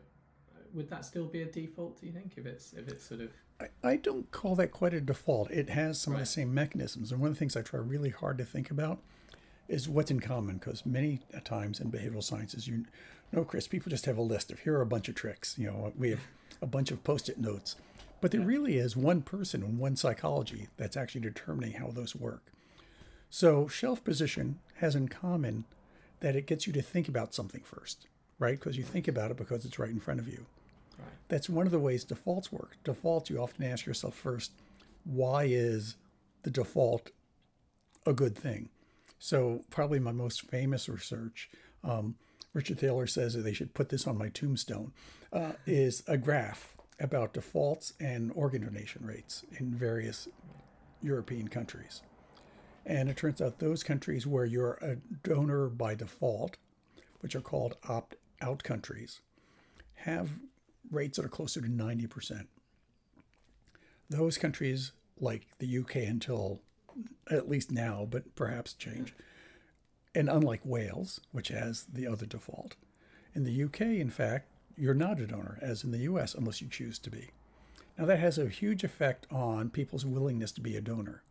would 0.74 0.88
that 0.88 1.04
still 1.04 1.26
be 1.26 1.42
a 1.42 1.46
default? 1.46 2.00
Do 2.00 2.06
you 2.06 2.12
think 2.12 2.32
if 2.36 2.46
it's 2.46 2.72
if 2.72 2.88
it's 2.88 3.04
sort 3.04 3.20
of 3.20 3.30
I, 3.60 3.90
I 3.90 3.96
don't 3.96 4.30
call 4.30 4.56
that 4.56 4.72
quite 4.72 4.94
a 4.94 5.00
default. 5.00 5.50
It 5.50 5.68
has 5.68 6.00
some 6.00 6.14
right. 6.14 6.20
of 6.20 6.26
the 6.26 6.32
same 6.32 6.52
mechanisms, 6.52 7.12
and 7.12 7.20
one 7.20 7.28
of 7.28 7.34
the 7.34 7.38
things 7.38 7.56
I 7.56 7.62
try 7.62 7.78
really 7.78 8.10
hard 8.10 8.38
to 8.38 8.44
think 8.44 8.70
about 8.70 8.98
is 9.68 9.88
what's 9.88 10.10
in 10.10 10.20
common 10.20 10.58
because 10.58 10.84
many 10.84 11.20
times 11.44 11.80
in 11.80 11.90
behavioral 11.90 12.22
sciences 12.22 12.66
you 12.66 12.84
know 13.32 13.44
chris 13.44 13.68
people 13.68 13.88
just 13.88 14.06
have 14.06 14.18
a 14.18 14.22
list 14.22 14.50
of 14.50 14.58
here 14.60 14.76
are 14.76 14.82
a 14.82 14.86
bunch 14.86 15.08
of 15.08 15.14
tricks 15.14 15.56
you 15.56 15.66
know 15.66 15.92
we 15.96 16.10
have 16.10 16.20
a 16.62 16.66
bunch 16.66 16.90
of 16.90 17.04
post-it 17.04 17.38
notes 17.38 17.76
but 18.22 18.30
there 18.30 18.40
really 18.40 18.78
is 18.78 18.96
one 18.96 19.20
person 19.20 19.62
and 19.62 19.78
one 19.78 19.96
psychology 19.96 20.68
that's 20.78 20.96
actually 20.96 21.20
determining 21.20 21.72
how 21.72 21.88
those 21.88 22.16
work 22.16 22.52
so 23.28 23.66
shelf 23.68 24.02
position 24.04 24.60
has 24.76 24.94
in 24.94 25.08
common 25.08 25.64
that 26.22 26.36
it 26.36 26.46
gets 26.46 26.66
you 26.66 26.72
to 26.72 26.82
think 26.82 27.08
about 27.08 27.34
something 27.34 27.62
first, 27.62 28.06
right? 28.38 28.58
Because 28.58 28.78
you 28.78 28.84
think 28.84 29.08
about 29.08 29.30
it 29.30 29.36
because 29.36 29.64
it's 29.64 29.78
right 29.78 29.90
in 29.90 30.00
front 30.00 30.20
of 30.20 30.28
you. 30.28 30.46
Right. 30.98 31.08
That's 31.28 31.48
one 31.48 31.66
of 31.66 31.72
the 31.72 31.80
ways 31.80 32.04
defaults 32.04 32.52
work. 32.52 32.76
Defaults, 32.84 33.28
you 33.28 33.38
often 33.38 33.64
ask 33.64 33.86
yourself 33.86 34.14
first, 34.14 34.52
why 35.04 35.44
is 35.44 35.96
the 36.44 36.50
default 36.50 37.10
a 38.06 38.12
good 38.12 38.36
thing? 38.36 38.68
So 39.18 39.64
probably 39.68 39.98
my 39.98 40.12
most 40.12 40.42
famous 40.42 40.88
research, 40.88 41.50
um, 41.82 42.14
Richard 42.54 42.78
Thaler 42.78 43.06
says 43.06 43.34
that 43.34 43.42
they 43.42 43.52
should 43.52 43.74
put 43.74 43.88
this 43.88 44.06
on 44.06 44.18
my 44.18 44.28
tombstone, 44.28 44.92
uh, 45.32 45.52
is 45.66 46.02
a 46.06 46.18
graph 46.18 46.76
about 47.00 47.32
defaults 47.32 47.94
and 47.98 48.30
organ 48.34 48.62
donation 48.64 49.04
rates 49.04 49.44
in 49.58 49.74
various 49.74 50.28
European 51.00 51.48
countries. 51.48 52.02
And 52.84 53.08
it 53.08 53.16
turns 53.16 53.40
out 53.40 53.58
those 53.58 53.82
countries 53.82 54.26
where 54.26 54.44
you're 54.44 54.78
a 54.82 54.96
donor 55.26 55.68
by 55.68 55.94
default, 55.94 56.56
which 57.20 57.34
are 57.34 57.40
called 57.40 57.76
opt 57.88 58.16
out 58.40 58.62
countries, 58.62 59.20
have 59.94 60.30
rates 60.90 61.16
that 61.16 61.24
are 61.24 61.30
closer 61.30 61.60
to 61.60 61.68
90%. 61.68 62.46
Those 64.10 64.36
countries, 64.36 64.92
like 65.18 65.46
the 65.58 65.78
UK 65.78 65.96
until 65.96 66.60
at 67.30 67.48
least 67.48 67.70
now, 67.70 68.06
but 68.10 68.34
perhaps 68.34 68.74
change, 68.74 69.14
and 70.14 70.28
unlike 70.28 70.60
Wales, 70.64 71.20
which 71.32 71.48
has 71.48 71.84
the 71.92 72.06
other 72.06 72.26
default, 72.26 72.76
in 73.34 73.44
the 73.44 73.64
UK, 73.64 73.80
in 73.80 74.10
fact, 74.10 74.48
you're 74.76 74.94
not 74.94 75.20
a 75.20 75.26
donor, 75.26 75.58
as 75.62 75.84
in 75.84 75.90
the 75.90 75.98
US, 75.98 76.34
unless 76.34 76.60
you 76.60 76.68
choose 76.68 76.98
to 77.00 77.10
be. 77.10 77.30
Now, 77.98 78.06
that 78.06 78.18
has 78.18 78.38
a 78.38 78.48
huge 78.48 78.84
effect 78.84 79.26
on 79.30 79.70
people's 79.70 80.06
willingness 80.06 80.52
to 80.52 80.60
be 80.60 80.76
a 80.76 80.80
donor. 80.80 81.22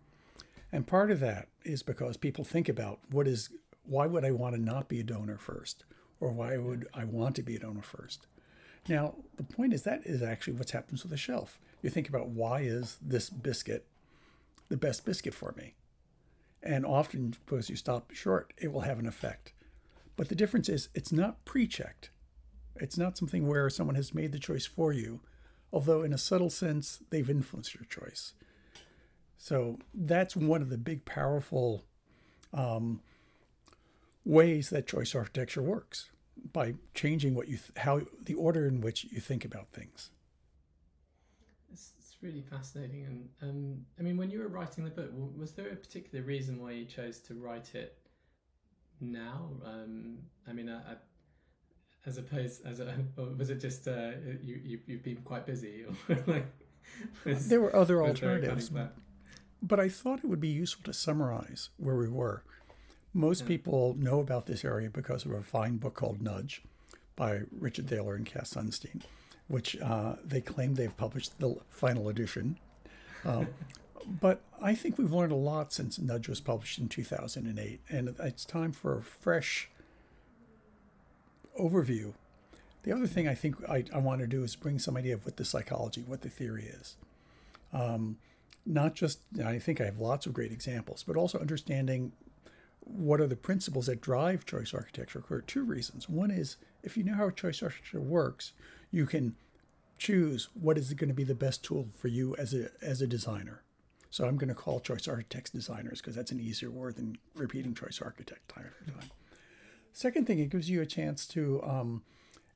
And 0.71 0.87
part 0.87 1.11
of 1.11 1.19
that 1.19 1.47
is 1.63 1.83
because 1.83 2.17
people 2.17 2.43
think 2.43 2.69
about 2.69 2.99
what 3.09 3.27
is, 3.27 3.49
why 3.83 4.05
would 4.05 4.23
I 4.23 4.31
want 4.31 4.55
to 4.55 4.61
not 4.61 4.87
be 4.87 4.99
a 4.99 5.03
donor 5.03 5.37
first? 5.37 5.83
Or 6.19 6.31
why 6.31 6.57
would 6.57 6.87
I 6.93 7.03
want 7.03 7.35
to 7.37 7.43
be 7.43 7.55
a 7.55 7.59
donor 7.59 7.81
first? 7.81 8.27
Now, 8.87 9.15
the 9.37 9.43
point 9.43 9.73
is 9.73 9.83
that 9.83 10.01
is 10.05 10.21
actually 10.21 10.53
what 10.53 10.71
happens 10.71 11.03
with 11.03 11.11
a 11.11 11.17
shelf. 11.17 11.59
You 11.81 11.89
think 11.89 12.09
about 12.09 12.29
why 12.29 12.61
is 12.61 12.97
this 13.01 13.29
biscuit 13.29 13.85
the 14.69 14.77
best 14.77 15.03
biscuit 15.03 15.33
for 15.33 15.53
me? 15.57 15.73
And 16.63 16.85
often, 16.85 17.35
because 17.45 17.69
you 17.69 17.75
stop 17.75 18.11
short, 18.11 18.53
it 18.57 18.71
will 18.71 18.81
have 18.81 18.99
an 18.99 19.07
effect. 19.07 19.53
But 20.15 20.29
the 20.29 20.35
difference 20.35 20.69
is 20.69 20.89
it's 20.93 21.11
not 21.11 21.43
pre 21.45 21.65
checked. 21.67 22.11
It's 22.75 22.97
not 22.97 23.17
something 23.17 23.47
where 23.47 23.69
someone 23.69 23.95
has 23.95 24.13
made 24.13 24.31
the 24.31 24.39
choice 24.39 24.65
for 24.65 24.93
you, 24.93 25.21
although 25.73 26.03
in 26.03 26.13
a 26.13 26.17
subtle 26.17 26.49
sense, 26.49 26.99
they've 27.09 27.29
influenced 27.29 27.75
your 27.75 27.85
choice. 27.85 28.33
So 29.37 29.79
that's 29.93 30.35
one 30.35 30.61
of 30.61 30.69
the 30.69 30.77
big, 30.77 31.03
powerful 31.05 31.83
um, 32.53 33.01
ways 34.23 34.69
that 34.69 34.87
choice 34.87 35.15
architecture 35.15 35.61
works 35.61 36.11
by 36.53 36.75
changing 36.93 37.33
what 37.33 37.47
you 37.47 37.57
th- 37.57 37.71
how 37.77 38.01
the 38.21 38.33
order 38.35 38.67
in 38.67 38.81
which 38.81 39.05
you 39.05 39.19
think 39.19 39.43
about 39.43 39.69
things. 39.69 40.11
Really 42.21 42.43
fascinating, 42.43 43.05
and 43.05 43.29
um, 43.41 43.85
I 43.99 44.03
mean, 44.03 44.15
when 44.15 44.29
you 44.29 44.39
were 44.39 44.47
writing 44.47 44.83
the 44.83 44.91
book, 44.91 45.09
was 45.35 45.53
there 45.53 45.69
a 45.69 45.75
particular 45.75 46.23
reason 46.23 46.61
why 46.61 46.71
you 46.71 46.85
chose 46.85 47.19
to 47.21 47.33
write 47.33 47.73
it 47.73 47.97
now? 48.99 49.49
Um, 49.65 50.19
I 50.47 50.53
mean, 50.53 50.69
I, 50.69 50.77
I, 50.77 50.95
as 52.05 52.19
opposed 52.19 52.63
as 52.65 52.79
a, 52.79 52.93
was 53.37 53.49
it 53.49 53.59
just 53.59 53.87
uh, 53.87 54.11
you, 54.41 54.61
you 54.63 54.79
you've 54.85 55.03
been 55.03 55.21
quite 55.23 55.47
busy, 55.47 55.83
or 56.09 56.23
like 56.27 56.45
was, 57.25 57.49
there 57.49 57.59
were 57.59 57.75
other 57.75 58.03
alternatives, 58.03 58.71
but 59.63 59.79
I 59.79 59.89
thought 59.89 60.19
it 60.19 60.27
would 60.27 60.39
be 60.39 60.49
useful 60.49 60.83
to 60.85 60.93
summarize 60.93 61.69
where 61.77 61.95
we 61.95 62.07
were. 62.07 62.43
Most 63.13 63.41
yeah. 63.41 63.47
people 63.47 63.95
know 63.97 64.19
about 64.19 64.45
this 64.45 64.63
area 64.63 64.89
because 64.89 65.25
of 65.25 65.31
a 65.31 65.41
fine 65.41 65.77
book 65.77 65.95
called 65.95 66.21
Nudge 66.21 66.61
by 67.15 67.41
Richard 67.51 67.89
Thaler 67.89 68.15
and 68.15 68.25
Cass 68.25 68.53
Sunstein, 68.53 69.01
which 69.51 69.79
uh, 69.81 70.15
they 70.23 70.41
claim 70.41 70.75
they've 70.75 70.95
published 70.95 71.37
the 71.39 71.57
final 71.69 72.07
edition. 72.07 72.57
Um, 73.25 73.47
but 74.07 74.41
I 74.61 74.73
think 74.73 74.97
we've 74.97 75.11
learned 75.11 75.31
a 75.31 75.35
lot 75.35 75.73
since 75.73 75.99
Nudge 75.99 76.27
was 76.27 76.39
published 76.39 76.79
in 76.79 76.87
2008, 76.87 77.81
and 77.89 78.15
it's 78.19 78.45
time 78.45 78.71
for 78.71 78.97
a 78.97 79.03
fresh 79.03 79.69
overview. 81.59 82.13
The 82.83 82.91
other 82.91 83.05
thing 83.05 83.27
I 83.27 83.35
think 83.35 83.57
I, 83.69 83.83
I 83.93 83.99
want 83.99 84.21
to 84.21 84.27
do 84.27 84.43
is 84.43 84.55
bring 84.55 84.79
some 84.79 84.97
idea 84.97 85.13
of 85.13 85.25
what 85.25 85.37
the 85.37 85.45
psychology, 85.45 86.03
what 86.07 86.21
the 86.21 86.29
theory 86.29 86.65
is. 86.65 86.95
Um, 87.73 88.17
not 88.65 88.95
just, 88.95 89.19
I 89.43 89.59
think 89.59 89.81
I 89.81 89.85
have 89.85 89.99
lots 89.99 90.25
of 90.25 90.33
great 90.33 90.51
examples, 90.51 91.03
but 91.05 91.15
also 91.15 91.39
understanding 91.39 92.13
what 92.79 93.21
are 93.21 93.27
the 93.27 93.35
principles 93.35 93.85
that 93.85 94.01
drive 94.01 94.45
choice 94.45 94.73
architecture 94.73 95.21
for 95.21 95.41
two 95.41 95.63
reasons. 95.63 96.09
One 96.09 96.31
is 96.31 96.57
if 96.83 96.97
you 96.97 97.03
know 97.03 97.13
how 97.15 97.29
choice 97.29 97.61
architecture 97.61 98.01
works, 98.01 98.53
you 98.91 99.05
can 99.05 99.35
choose 99.97 100.49
what 100.53 100.77
is 100.77 100.93
going 100.93 101.09
to 101.09 101.13
be 101.13 101.23
the 101.23 101.35
best 101.35 101.63
tool 101.63 101.87
for 101.95 102.07
you 102.07 102.35
as 102.37 102.53
a 102.53 102.69
as 102.81 103.01
a 103.01 103.07
designer. 103.07 103.63
So 104.09 104.25
I'm 104.25 104.35
going 104.35 104.49
to 104.49 104.55
call 104.55 104.81
choice 104.81 105.07
architects 105.07 105.51
designers 105.51 106.01
because 106.01 106.15
that's 106.15 106.31
an 106.31 106.39
easier 106.39 106.69
word 106.69 106.97
than 106.97 107.17
repeating 107.33 107.73
choice 107.73 108.01
architect 108.01 108.49
time 108.49 108.65
time. 108.87 109.09
Second 109.93 110.27
thing, 110.27 110.39
it 110.39 110.49
gives 110.49 110.69
you 110.69 110.81
a 110.81 110.85
chance 110.85 111.25
to 111.27 111.61
um, 111.63 112.03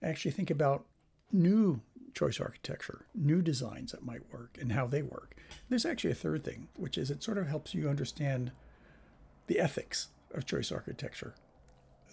actually 0.01 0.31
think 0.31 0.49
about 0.49 0.85
new 1.31 1.81
choice 2.13 2.39
architecture, 2.39 3.05
new 3.13 3.41
designs 3.41 3.91
that 3.91 4.05
might 4.05 4.31
work 4.31 4.57
and 4.59 4.71
how 4.71 4.87
they 4.87 5.01
work. 5.01 5.35
There's 5.69 5.85
actually 5.85 6.11
a 6.11 6.15
third 6.15 6.43
thing, 6.43 6.69
which 6.77 6.97
is 6.97 7.11
it 7.11 7.23
sort 7.23 7.37
of 7.37 7.47
helps 7.47 7.73
you 7.73 7.89
understand 7.89 8.51
the 9.47 9.59
ethics 9.59 10.09
of 10.33 10.45
choice 10.45 10.71
architecture. 10.71 11.35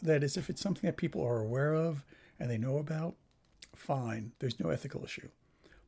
That 0.02 0.24
is, 0.24 0.36
if 0.36 0.50
it's 0.50 0.60
something 0.60 0.86
that 0.88 0.96
people 0.96 1.24
are 1.24 1.40
aware 1.40 1.74
of 1.74 2.04
and 2.38 2.50
they 2.50 2.58
know 2.58 2.78
about, 2.78 3.14
fine, 3.74 4.32
there's 4.38 4.60
no 4.60 4.70
ethical 4.70 5.04
issue. 5.04 5.28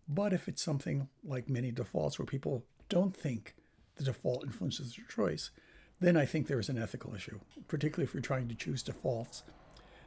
But 0.09 0.33
if 0.33 0.49
it's 0.49 0.63
something 0.63 1.09
like 1.25 1.49
many 1.49 1.71
defaults 1.71 2.19
where 2.19 2.27
people 2.27 2.65
don't 2.89 3.17
think 3.17 3.55
the 3.97 4.05
default 4.05 4.45
influences 4.45 4.97
their 4.97 5.07
choice, 5.07 5.51
then 6.01 6.17
I 6.17 6.27
think 6.27 6.47
there's 6.47 6.69
an 6.69 6.79
ethical 6.79 7.15
issue, 7.15 7.41
particularly 7.69 8.05
if 8.05 8.15
you're 8.15 8.21
trying 8.21 8.49
to 8.49 8.55
choose 8.55 8.83
defaults 8.83 9.43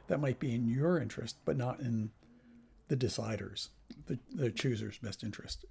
that 0.06 0.20
might 0.20 0.38
be 0.38 0.54
in 0.54 0.68
your 0.68 1.00
interest, 1.00 1.36
but 1.44 1.56
not 1.56 1.80
in 1.80 2.10
the 2.88 2.96
deciders, 2.96 3.68
the, 4.06 4.18
the 4.34 4.50
chooser's 4.50 4.98
best 4.98 5.22
interest. 5.22 5.64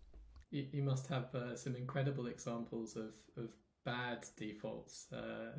You, 0.51 0.65
you 0.71 0.83
must 0.83 1.07
have 1.07 1.33
uh, 1.35 1.55
some 1.55 1.75
incredible 1.75 2.27
examples 2.27 2.95
of, 2.95 3.15
of 3.35 3.51
bad 3.83 4.25
defaults. 4.37 5.07
Uh, 5.11 5.57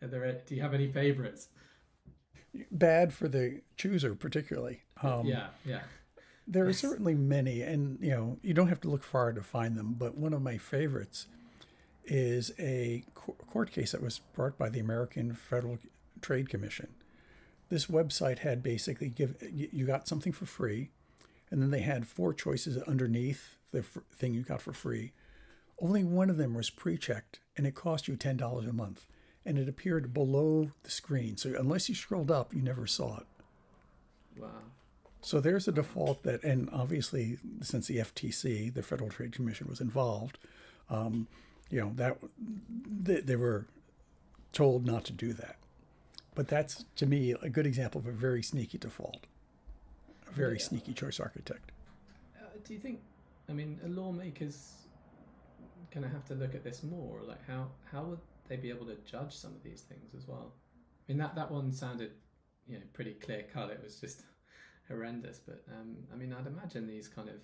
there, 0.00 0.40
do 0.46 0.54
you 0.54 0.62
have 0.62 0.74
any 0.74 0.90
favorites? 0.90 1.48
Bad 2.70 3.12
for 3.12 3.28
the 3.28 3.60
chooser, 3.76 4.14
particularly. 4.14 4.82
Um, 5.02 5.26
yeah, 5.26 5.48
yeah. 5.64 5.80
There 6.48 6.66
are 6.66 6.72
certainly 6.72 7.14
many, 7.14 7.62
and 7.62 7.98
you 8.00 8.10
know 8.10 8.38
you 8.42 8.54
don't 8.54 8.68
have 8.68 8.80
to 8.82 8.88
look 8.88 9.02
far 9.02 9.32
to 9.32 9.42
find 9.42 9.76
them. 9.76 9.96
But 9.98 10.16
one 10.16 10.32
of 10.32 10.42
my 10.42 10.58
favorites 10.58 11.26
is 12.04 12.52
a 12.58 13.04
court 13.14 13.72
case 13.72 13.92
that 13.92 14.02
was 14.02 14.20
brought 14.32 14.56
by 14.56 14.68
the 14.68 14.78
American 14.78 15.34
Federal 15.34 15.78
Trade 16.20 16.48
Commission. 16.48 16.88
This 17.68 17.86
website 17.86 18.38
had 18.38 18.62
basically 18.62 19.08
give 19.08 19.34
you 19.52 19.86
got 19.86 20.06
something 20.06 20.32
for 20.32 20.46
free, 20.46 20.90
and 21.50 21.60
then 21.60 21.70
they 21.70 21.80
had 21.80 22.06
four 22.06 22.32
choices 22.32 22.80
underneath 22.84 23.56
the 23.72 23.82
thing 23.82 24.34
you 24.34 24.42
got 24.42 24.62
for 24.62 24.72
free. 24.72 25.12
Only 25.80 26.04
one 26.04 26.30
of 26.30 26.36
them 26.36 26.54
was 26.54 26.70
pre-checked, 26.70 27.40
and 27.56 27.66
it 27.66 27.74
cost 27.74 28.06
you 28.08 28.16
ten 28.16 28.36
dollars 28.36 28.66
a 28.66 28.72
month, 28.72 29.06
and 29.46 29.56
it 29.58 29.68
appeared 29.68 30.12
below 30.12 30.72
the 30.82 30.90
screen. 30.90 31.36
So 31.36 31.54
unless 31.56 31.88
you 31.88 31.94
scrolled 31.94 32.30
up, 32.30 32.52
you 32.52 32.60
never 32.60 32.86
saw 32.86 33.18
it. 33.18 33.26
Wow. 34.36 34.48
So 35.22 35.40
there's 35.40 35.66
a 35.66 35.72
default 35.72 36.24
that, 36.24 36.42
and 36.42 36.68
obviously, 36.72 37.38
since 37.62 37.86
the 37.86 37.98
FTC, 37.98 38.74
the 38.74 38.82
Federal 38.82 39.08
Trade 39.08 39.32
Commission, 39.32 39.68
was 39.68 39.80
involved, 39.80 40.38
um, 40.90 41.28
you 41.70 41.80
know 41.80 41.92
that 41.96 42.18
they, 43.02 43.20
they 43.20 43.36
were 43.36 43.66
told 44.52 44.84
not 44.84 45.04
to 45.06 45.12
do 45.12 45.32
that. 45.32 45.56
But 46.34 46.48
that's 46.48 46.84
to 46.96 47.06
me 47.06 47.34
a 47.42 47.48
good 47.48 47.66
example 47.66 48.00
of 48.00 48.06
a 48.06 48.12
very 48.12 48.42
sneaky 48.42 48.78
default, 48.78 49.26
a 50.28 50.32
very 50.32 50.58
yeah. 50.58 50.64
sneaky 50.64 50.92
choice 50.92 51.18
architect. 51.18 51.72
Uh, 52.36 52.44
do 52.64 52.74
you 52.74 52.80
think? 52.80 53.00
I 53.48 53.52
mean, 53.52 53.80
lawmakers 53.84 54.74
going 55.92 56.04
to 56.06 56.12
have 56.12 56.24
to 56.26 56.34
look 56.34 56.54
at 56.54 56.62
this 56.62 56.82
more. 56.82 57.20
Like, 57.26 57.44
how 57.48 57.68
how 57.90 58.02
would 58.04 58.18
they 58.48 58.56
be 58.56 58.70
able 58.70 58.86
to 58.86 58.96
judge 59.04 59.34
some 59.34 59.52
of 59.52 59.62
these 59.62 59.82
things 59.82 60.14
as 60.16 60.26
well? 60.26 60.52
I 61.08 61.12
mean, 61.12 61.18
that 61.18 61.34
that 61.34 61.50
one 61.50 61.72
sounded, 61.72 62.12
you 62.66 62.76
know, 62.76 62.84
pretty 62.92 63.14
clear 63.14 63.44
cut. 63.52 63.70
It 63.70 63.80
was 63.82 64.00
just 64.00 64.22
horrendous. 64.88 65.40
But 65.44 65.64
um, 65.72 65.96
I 66.12 66.16
mean, 66.16 66.32
I'd 66.32 66.46
imagine 66.46 66.86
these 66.86 67.08
kind 67.08 67.28
of 67.28 67.36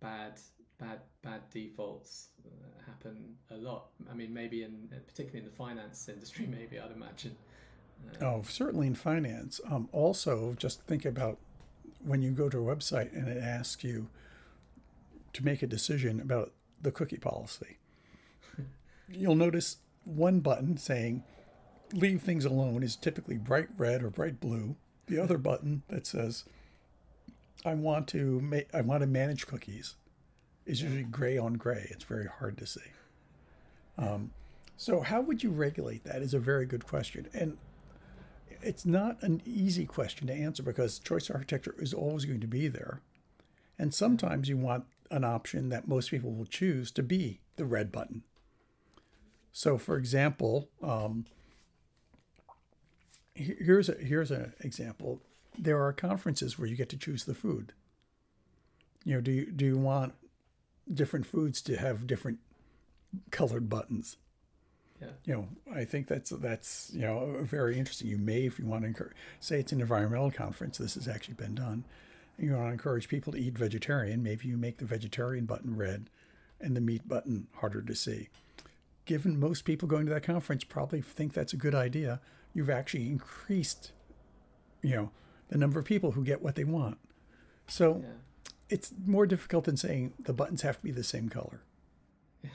bad 0.00 0.40
bad 0.78 1.00
bad 1.22 1.40
defaults 1.50 2.28
uh, 2.44 2.84
happen 2.86 3.34
a 3.50 3.56
lot. 3.56 3.88
I 4.10 4.14
mean, 4.14 4.32
maybe 4.32 4.62
in 4.62 4.88
particularly 5.06 5.40
in 5.40 5.44
the 5.44 5.56
finance 5.56 6.08
industry, 6.12 6.46
maybe 6.46 6.78
I'd 6.78 6.92
imagine. 6.92 7.36
Uh, 8.20 8.24
oh, 8.24 8.42
certainly 8.42 8.86
in 8.86 8.94
finance. 8.94 9.60
Um, 9.70 9.88
also, 9.92 10.54
just 10.58 10.82
think 10.82 11.04
about 11.04 11.38
when 12.04 12.22
you 12.22 12.30
go 12.30 12.48
to 12.48 12.58
a 12.58 12.76
website 12.76 13.12
and 13.12 13.26
it 13.28 13.42
asks 13.42 13.82
you 13.82 14.08
to 15.32 15.44
make 15.44 15.62
a 15.62 15.66
decision 15.66 16.20
about 16.20 16.52
the 16.80 16.92
cookie 16.92 17.18
policy. 17.18 17.78
You'll 19.08 19.34
notice 19.34 19.78
one 20.06 20.40
button 20.40 20.76
saying 20.76 21.24
leave 21.92 22.22
things 22.22 22.44
alone 22.44 22.82
is 22.82 22.96
typically 22.96 23.36
bright 23.36 23.68
red 23.76 24.02
or 24.02 24.10
bright 24.10 24.40
blue. 24.40 24.76
The 25.06 25.16
hmm. 25.16 25.22
other 25.22 25.38
button 25.38 25.82
that 25.88 26.06
says 26.06 26.44
I 27.64 27.74
want 27.74 28.08
to 28.08 28.40
ma- 28.40 28.68
I 28.72 28.80
want 28.80 29.02
to 29.02 29.06
manage 29.06 29.46
cookies 29.46 29.96
is 30.64 30.80
hmm. 30.80 30.86
usually 30.86 31.02
gray 31.04 31.36
on 31.36 31.54
gray. 31.54 31.88
It's 31.90 32.04
very 32.04 32.26
hard 32.26 32.56
to 32.58 32.66
see. 32.66 32.80
Um, 33.98 34.30
so 34.76 35.00
how 35.00 35.20
would 35.20 35.42
you 35.42 35.50
regulate 35.50 36.04
that 36.04 36.22
is 36.22 36.34
a 36.34 36.38
very 36.38 36.66
good 36.66 36.86
question. 36.86 37.28
And 37.32 37.56
it's 38.62 38.84
not 38.84 39.22
an 39.22 39.42
easy 39.44 39.86
question 39.86 40.26
to 40.26 40.32
answer 40.32 40.62
because 40.62 40.98
choice 40.98 41.30
architecture 41.30 41.74
is 41.78 41.94
always 41.94 42.24
going 42.24 42.40
to 42.40 42.46
be 42.46 42.68
there. 42.68 43.00
And 43.78 43.88
hmm. 43.88 43.94
sometimes 43.94 44.48
you 44.48 44.56
want 44.56 44.84
an 45.10 45.24
option 45.24 45.68
that 45.68 45.88
most 45.88 46.10
people 46.10 46.32
will 46.32 46.46
choose 46.46 46.90
to 46.92 47.02
be 47.02 47.40
the 47.56 47.64
red 47.64 47.92
button. 47.92 48.22
So, 49.56 49.78
for 49.78 49.96
example, 49.96 50.68
um, 50.82 51.24
here's 53.32 53.88
a 53.88 53.94
here's 53.94 54.30
an 54.30 54.52
example. 54.60 55.22
There 55.58 55.82
are 55.82 55.94
conferences 55.94 56.58
where 56.58 56.68
you 56.68 56.76
get 56.76 56.90
to 56.90 56.98
choose 56.98 57.24
the 57.24 57.32
food. 57.32 57.72
You 59.02 59.14
know, 59.14 59.22
do 59.22 59.30
you 59.30 59.50
do 59.50 59.64
you 59.64 59.78
want 59.78 60.12
different 60.92 61.24
foods 61.24 61.62
to 61.62 61.78
have 61.78 62.06
different 62.06 62.40
colored 63.30 63.70
buttons? 63.70 64.18
Yeah. 65.00 65.12
You 65.24 65.34
know, 65.34 65.48
I 65.74 65.86
think 65.86 66.06
that's 66.06 66.28
that's 66.28 66.90
you 66.92 67.00
know 67.00 67.38
very 67.40 67.78
interesting. 67.78 68.08
You 68.08 68.18
may, 68.18 68.44
if 68.44 68.58
you 68.58 68.66
want 68.66 68.82
to 68.82 68.88
encourage, 68.88 69.16
say 69.40 69.60
it's 69.60 69.72
an 69.72 69.80
environmental 69.80 70.30
conference. 70.30 70.76
This 70.76 70.96
has 70.96 71.08
actually 71.08 71.36
been 71.36 71.54
done. 71.54 71.84
You 72.38 72.52
want 72.52 72.66
to 72.68 72.72
encourage 72.72 73.08
people 73.08 73.32
to 73.32 73.38
eat 73.38 73.56
vegetarian. 73.56 74.22
Maybe 74.22 74.48
you 74.48 74.58
make 74.58 74.76
the 74.76 74.84
vegetarian 74.84 75.46
button 75.46 75.78
red, 75.78 76.10
and 76.60 76.76
the 76.76 76.82
meat 76.82 77.08
button 77.08 77.46
harder 77.54 77.80
to 77.80 77.94
see. 77.94 78.28
Given 79.06 79.40
most 79.40 79.64
people 79.64 79.88
going 79.88 80.04
to 80.06 80.12
that 80.12 80.24
conference 80.24 80.64
probably 80.64 81.00
think 81.00 81.32
that's 81.32 81.52
a 81.52 81.56
good 81.56 81.74
idea, 81.74 82.20
you've 82.52 82.68
actually 82.70 83.06
increased, 83.08 83.92
you 84.82 84.94
know, 84.96 85.10
the 85.48 85.56
number 85.56 85.78
of 85.78 85.84
people 85.86 86.10
who 86.12 86.24
get 86.24 86.42
what 86.42 86.56
they 86.56 86.64
want. 86.64 86.98
So 87.68 88.02
Yeah. 88.02 88.08
it's 88.68 88.92
more 89.06 89.26
difficult 89.26 89.64
than 89.64 89.76
saying 89.76 90.12
the 90.18 90.32
buttons 90.32 90.62
have 90.62 90.76
to 90.78 90.82
be 90.82 90.90
the 90.90 91.04
same 91.04 91.28
color. 91.28 91.62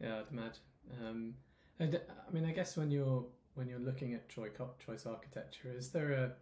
Yeah, 0.00 0.20
I'd 0.20 0.30
imagine. 0.32 0.62
Um, 1.04 1.34
and 1.78 2.00
I 2.26 2.30
mean, 2.32 2.44
I 2.46 2.52
guess 2.52 2.76
when 2.76 2.90
you're 2.90 3.26
when 3.54 3.68
you're 3.68 3.78
looking 3.80 4.14
at 4.14 4.28
choice 4.30 4.52
choice 4.84 5.04
architecture, 5.06 5.70
is 5.76 5.90
there 5.90 6.12
a 6.12 6.32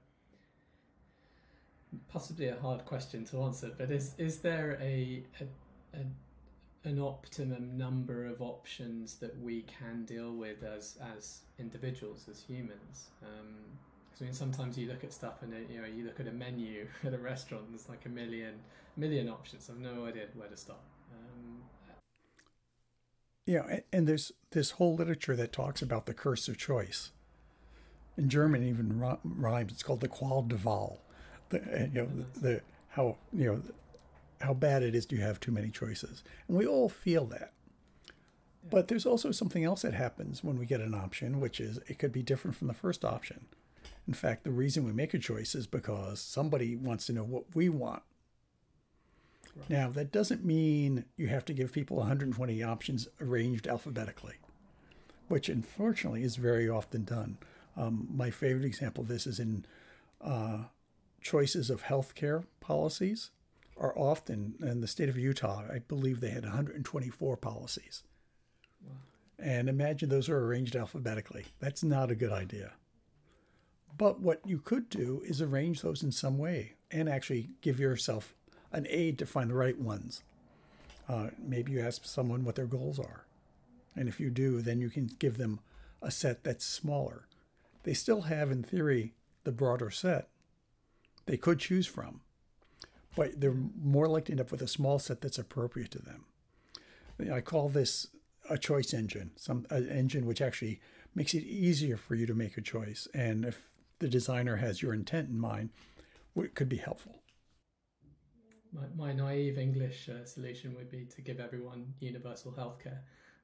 possibly 2.09 2.49
a 2.49 2.57
hard 2.61 2.85
question 2.85 3.25
to 3.27 3.43
answer, 3.43 3.73
but 3.77 3.91
is 3.91 4.15
is 4.19 4.39
there 4.41 4.79
a, 4.81 5.25
a, 5.41 5.99
a 5.99 6.05
an 6.85 7.01
optimum 7.01 7.77
number 7.77 8.27
of 8.27 8.41
options 8.41 9.17
that 9.17 9.41
we 9.41 9.63
can 9.63 10.05
deal 10.05 10.33
with 10.33 10.63
as 10.63 10.97
as 11.17 11.41
individuals, 11.59 12.27
as 12.31 12.43
humans? 12.43 13.09
Because 13.21 14.23
I 14.23 14.25
mean, 14.25 14.35
sometimes 14.35 14.79
you 14.79 14.89
look 14.89 15.05
at 15.05 15.13
stuff 15.13 15.43
and 15.43 15.53
you 15.71 15.81
know 15.81 15.87
you 15.87 16.05
look 16.05 16.21
at 16.21 16.27
a 16.27 16.33
menu 16.33 16.87
at 17.05 17.15
a 17.15 17.19
restaurant, 17.19 17.65
there's 17.71 17.89
like 17.89 18.07
a 18.07 18.09
million 18.09 18.55
million 18.97 19.29
options. 19.29 19.71
I've 19.71 19.79
no 19.79 20.07
idea 20.07 20.27
where 20.35 20.49
to 20.49 20.57
start. 20.57 20.81
Um, 21.13 21.63
Yeah, 23.47 23.65
and, 23.71 23.83
and 23.93 24.09
there's 24.09 24.33
this 24.51 24.73
whole 24.73 24.95
literature 24.95 25.37
that 25.37 25.53
talks 25.53 25.83
about 25.83 26.07
the 26.07 26.15
curse 26.15 26.49
of 26.49 26.59
choice. 26.59 27.13
In 28.17 28.29
German, 28.29 28.65
even 28.65 29.01
rhymes. 29.23 29.73
It's 29.73 29.85
called 29.85 30.01
the 30.01 30.09
Qual 30.09 30.43
der 30.43 30.57
Wahl. 30.57 31.01
The, 31.51 31.89
you 31.93 32.01
know, 32.03 32.09
the, 32.35 32.41
the 32.41 32.61
how 32.91 33.17
you 33.33 33.47
know 33.47 33.63
how 34.41 34.55
bad 34.55 34.83
it 34.83 34.95
is 34.95 35.07
to 35.07 35.17
have 35.17 35.41
too 35.41 35.53
many 35.53 35.71
choices, 35.71 36.23
and 36.47 36.57
we 36.57 36.67
all 36.67 36.89
feel 36.89 37.25
that. 37.27 37.53
But 38.69 38.89
there's 38.89 39.07
also 39.07 39.31
something 39.31 39.65
else 39.65 39.83
that 39.83 39.95
happens 39.95 40.45
when 40.45 40.59
we 40.59 40.67
get 40.67 40.81
an 40.81 40.95
option, 40.95 41.41
which 41.41 41.61
is 41.61 41.79
it 41.87 41.99
could 41.99 42.13
be 42.13 42.23
different 42.23 42.57
from 42.57 42.69
the 42.69 42.75
first 42.75 43.05
option. 43.05 43.47
In 44.07 44.15
fact, 44.15 44.45
the 44.45 44.51
reason 44.51 44.85
we 44.85 44.93
make 44.93 45.15
a 45.15 45.19
choice 45.19 45.55
is 45.55 45.67
because 45.67 46.21
somebody 46.21 46.77
wants 46.77 47.07
to 47.07 47.13
know 47.13 47.25
what 47.25 47.45
we 47.55 47.69
want. 47.69 48.03
Right. 49.57 49.71
Now, 49.71 49.91
that 49.91 50.13
doesn't 50.13 50.45
mean 50.45 51.05
you 51.17 51.29
have 51.29 51.45
to 51.47 51.53
give 51.53 51.73
people 51.73 51.99
120 51.99 52.63
options 52.63 53.09
arranged 53.21 53.67
alphabetically, 53.67 54.35
which 55.29 55.49
unfortunately 55.49 56.23
is 56.23 56.37
very 56.37 56.69
often 56.69 57.05
done. 57.05 57.39
Um, 57.77 58.09
my 58.15 58.31
favorite 58.31 58.65
example 58.65 59.03
of 59.03 59.09
this 59.09 59.27
is 59.27 59.39
in 59.39 59.65
uh, 60.21 60.65
choices 61.21 61.71
of 61.71 61.85
healthcare 61.85 62.45
policies 62.61 63.31
are 63.79 63.97
often 63.97 64.55
in 64.61 64.81
the 64.81 64.87
state 64.87 65.09
of 65.09 65.19
Utah. 65.19 65.65
I 65.73 65.79
believe 65.79 66.21
they 66.21 66.31
had 66.31 66.45
124 66.45 67.37
policies. 67.37 68.03
Wow. 68.85 68.97
And 69.39 69.69
imagine 69.69 70.09
those 70.09 70.29
are 70.29 70.45
arranged 70.45 70.77
alphabetically. 70.77 71.47
That's 71.61 71.83
not 71.83 72.11
a 72.11 72.17
good 72.17 72.33
idea. 72.33 72.73
But 73.97 74.21
what 74.21 74.41
you 74.45 74.59
could 74.59 74.89
do 74.89 75.23
is 75.27 75.41
arrange 75.41 75.83
those 75.83 76.03
in 76.03 76.13
some 76.13 76.39
way 76.39 76.75
and 76.91 77.09
actually 77.09 77.51
give 77.61 77.81
yourself 77.81 78.35
an 78.73 78.87
aid 78.89 79.19
to 79.19 79.27
find 79.27 79.51
the 79.51 79.55
right 79.55 79.79
ones. 79.79 80.23
Uh, 81.09 81.29
maybe 81.39 81.73
you 81.73 81.81
ask 81.81 82.05
someone 82.05 82.45
what 82.45 82.55
their 82.55 82.67
goals 82.67 82.99
are. 82.99 83.27
And 83.97 84.09
if 84.09 84.21
you 84.21 84.31
do, 84.31 84.61
then 84.61 84.81
you 84.81 84.91
can 84.91 85.11
give 85.19 85.39
them 85.39 85.61
a 86.03 86.11
set 86.11 86.45
that's 86.45 86.65
smaller. 86.65 87.27
They 87.83 87.95
still 87.95 88.23
have, 88.23 88.51
in 88.51 88.63
theory, 88.63 89.15
the 89.45 89.53
broader 89.53 89.91
set 89.91 90.29
they 91.29 91.37
could 91.37 91.59
choose 91.59 91.87
from, 91.87 92.23
but 93.19 93.41
they're 93.41 93.53
more 93.83 94.07
likely 94.07 94.27
to 94.27 94.33
end 94.35 94.41
up 94.41 94.53
with 94.53 94.63
a 94.63 94.69
small 94.69 95.01
set 95.01 95.21
that's 95.21 95.39
appropriate 95.39 95.91
to 95.91 95.99
them. 95.99 96.27
I 97.35 97.41
call 97.41 97.69
this 97.69 98.07
a 98.49 98.57
choice 98.57 98.95
engine, 98.95 99.33
some 99.35 99.67
an 99.71 99.89
engine 99.89 100.25
which 100.25 100.41
actually 100.41 100.79
makes 101.17 101.35
it 101.35 101.43
easier 101.43 101.97
for 101.97 102.15
you 102.15 102.27
to 102.27 102.35
make 102.35 102.57
a 102.57 102.61
choice. 102.61 103.09
And 103.13 103.45
if 103.45 103.71
the 103.99 104.07
designer 104.07 104.57
has 104.57 104.83
your 104.83 104.95
intent 104.95 105.31
in 105.31 105.37
mind, 105.37 105.71
it 106.37 106.55
could 106.55 106.69
be 106.69 106.77
helpful. 106.77 107.21
My, 108.73 108.83
my 108.97 109.13
naive 109.13 109.59
English 109.59 110.09
uh, 110.09 110.25
solution 110.25 110.77
would 110.77 110.89
be 110.89 111.05
to 111.07 111.21
give 111.21 111.41
everyone 111.41 111.95
universal 111.99 112.53
healthcare. 112.53 113.01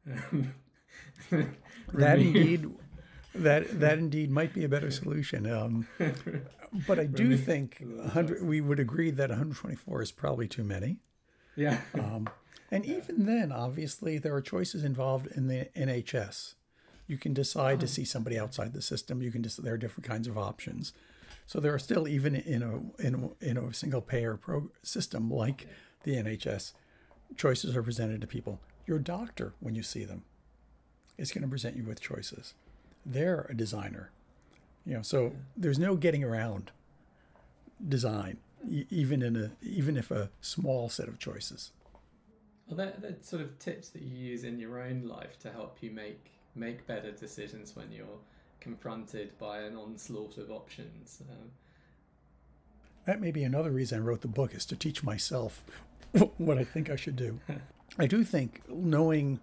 Um, 0.06 0.54
That 1.94 2.20
indeed, 2.20 2.70
that 3.35 3.81
that 3.81 3.99
indeed 3.99 4.31
might 4.31 4.55
be 4.55 4.64
a 4.64 4.68
better 4.68 4.90
solution. 4.90 5.51
Um, 5.51 5.87
but 6.87 6.99
I 6.99 7.07
do 7.07 7.37
think 7.37 7.79
100. 7.81 8.42
We 8.42 8.61
would 8.61 8.81
agree 8.81 9.11
that 9.11 9.31
124 9.31 10.03
is 10.03 10.12
probably 10.12 10.49
too 10.49 10.64
many. 10.64 10.99
Yeah. 11.57 11.81
Um, 11.94 12.29
and 12.70 12.85
even 12.85 13.27
then, 13.27 13.53
obviously, 13.53 14.18
there 14.18 14.35
are 14.35 14.40
choices 14.40 14.85
involved 14.85 15.29
in 15.29 15.47
the 15.47 15.68
NHS. 15.77 16.55
You 17.07 17.18
can 17.18 17.35
decide 17.35 17.81
to 17.81 17.87
see 17.87 18.05
somebody 18.05 18.38
outside 18.38 18.73
the 18.73 18.83
system. 18.83 19.23
You 19.23 19.31
can 19.31 19.42
just 19.42 19.62
there 19.62 19.75
are 19.75 19.79
different 19.79 20.07
kinds 20.07 20.27
of 20.27 20.38
options. 20.38 20.92
So 21.47 21.61
there 21.61 21.75
are 21.75 21.79
still 21.79 22.09
even 22.09 22.35
in 22.35 22.62
a 22.62 23.03
in 23.03 23.14
a, 23.40 23.44
in 23.44 23.57
a 23.59 23.75
single 23.75 24.01
payer 24.01 24.37
pro 24.37 24.70
system 24.83 25.31
like 25.31 25.66
the 26.05 26.16
NHS, 26.16 26.73
choices 27.37 27.77
are 27.77 27.83
presented 27.83 28.20
to 28.20 28.27
people. 28.27 28.61
Your 28.87 28.99
doctor, 28.99 29.55
when 29.61 29.75
you 29.75 29.83
see 29.83 30.05
them, 30.05 30.25
is 31.16 31.33
going 31.33 31.42
to 31.42 31.49
present 31.49 31.77
you 31.77 31.85
with 31.85 32.01
choices. 32.01 32.55
They're 33.06 33.46
a 33.48 33.54
designer, 33.54 34.10
you 34.86 34.94
know. 34.94 35.02
So 35.02 35.32
there's 35.56 35.78
no 35.78 35.96
getting 35.96 36.24
around 36.24 36.70
design, 37.86 38.38
even 38.90 39.22
in 39.22 39.36
a 39.36 39.50
even 39.62 39.96
if 39.96 40.10
a 40.10 40.30
small 40.40 40.88
set 40.88 41.08
of 41.08 41.18
choices. 41.18 41.70
Well, 42.66 42.76
that 42.76 43.02
that 43.02 43.24
sort 43.24 43.42
of 43.42 43.58
tips 43.58 43.90
that 43.90 44.02
you 44.02 44.16
use 44.16 44.44
in 44.44 44.58
your 44.58 44.80
own 44.80 45.02
life 45.06 45.38
to 45.40 45.50
help 45.50 45.78
you 45.80 45.90
make 45.90 46.30
make 46.54 46.86
better 46.86 47.10
decisions 47.10 47.76
when 47.76 47.90
you're 47.92 48.20
confronted 48.60 49.36
by 49.38 49.60
an 49.60 49.76
onslaught 49.76 50.38
of 50.38 50.50
options. 50.50 51.22
Um, 51.30 51.50
That 53.04 53.20
may 53.20 53.30
be 53.30 53.44
another 53.44 53.70
reason 53.70 53.98
I 53.98 54.02
wrote 54.02 54.22
the 54.22 54.28
book 54.28 54.54
is 54.54 54.64
to 54.66 54.76
teach 54.76 55.02
myself 55.02 55.62
what 56.38 56.56
I 56.56 56.64
think 56.64 56.88
I 56.88 56.96
should 56.96 57.16
do. 57.16 57.40
I 57.98 58.06
do 58.06 58.24
think 58.24 58.62
knowing 58.68 59.40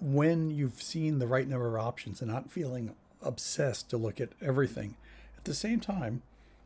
when 0.00 0.50
you've 0.50 0.82
seen 0.82 1.18
the 1.18 1.26
right 1.26 1.48
number 1.48 1.76
of 1.76 1.84
options 1.84 2.20
and 2.20 2.30
not 2.30 2.50
feeling 2.50 2.94
obsessed 3.22 3.90
to 3.90 3.96
look 3.96 4.20
at 4.20 4.30
everything. 4.40 4.96
At 5.36 5.44
the 5.44 5.54
same 5.54 5.80
time, 5.80 6.22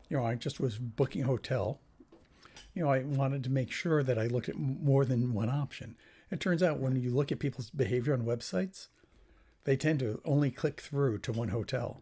you 0.09 0.17
know, 0.17 0.25
I 0.25 0.35
just 0.35 0.59
was 0.59 0.77
booking 0.77 1.23
a 1.23 1.27
hotel. 1.27 1.79
You 2.73 2.83
know, 2.83 2.91
I 2.91 2.99
wanted 3.03 3.43
to 3.45 3.49
make 3.49 3.71
sure 3.71 4.03
that 4.03 4.19
I 4.19 4.27
looked 4.27 4.49
at 4.49 4.57
more 4.57 5.05
than 5.05 5.33
one 5.33 5.49
option. 5.49 5.95
It 6.29 6.39
turns 6.39 6.63
out 6.63 6.79
when 6.79 6.95
you 6.95 7.11
look 7.11 7.31
at 7.31 7.39
people's 7.39 7.69
behavior 7.69 8.13
on 8.13 8.23
websites, 8.23 8.87
they 9.63 9.75
tend 9.75 9.99
to 9.99 10.21
only 10.25 10.51
click 10.51 10.81
through 10.81 11.19
to 11.19 11.31
one 11.31 11.49
hotel. 11.49 12.01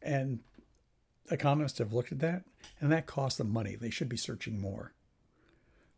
And 0.00 0.40
economists 1.30 1.78
have 1.78 1.92
looked 1.92 2.12
at 2.12 2.20
that, 2.20 2.44
and 2.80 2.92
that 2.92 3.06
costs 3.06 3.38
them 3.38 3.52
money. 3.52 3.76
They 3.76 3.90
should 3.90 4.08
be 4.08 4.16
searching 4.16 4.60
more. 4.60 4.92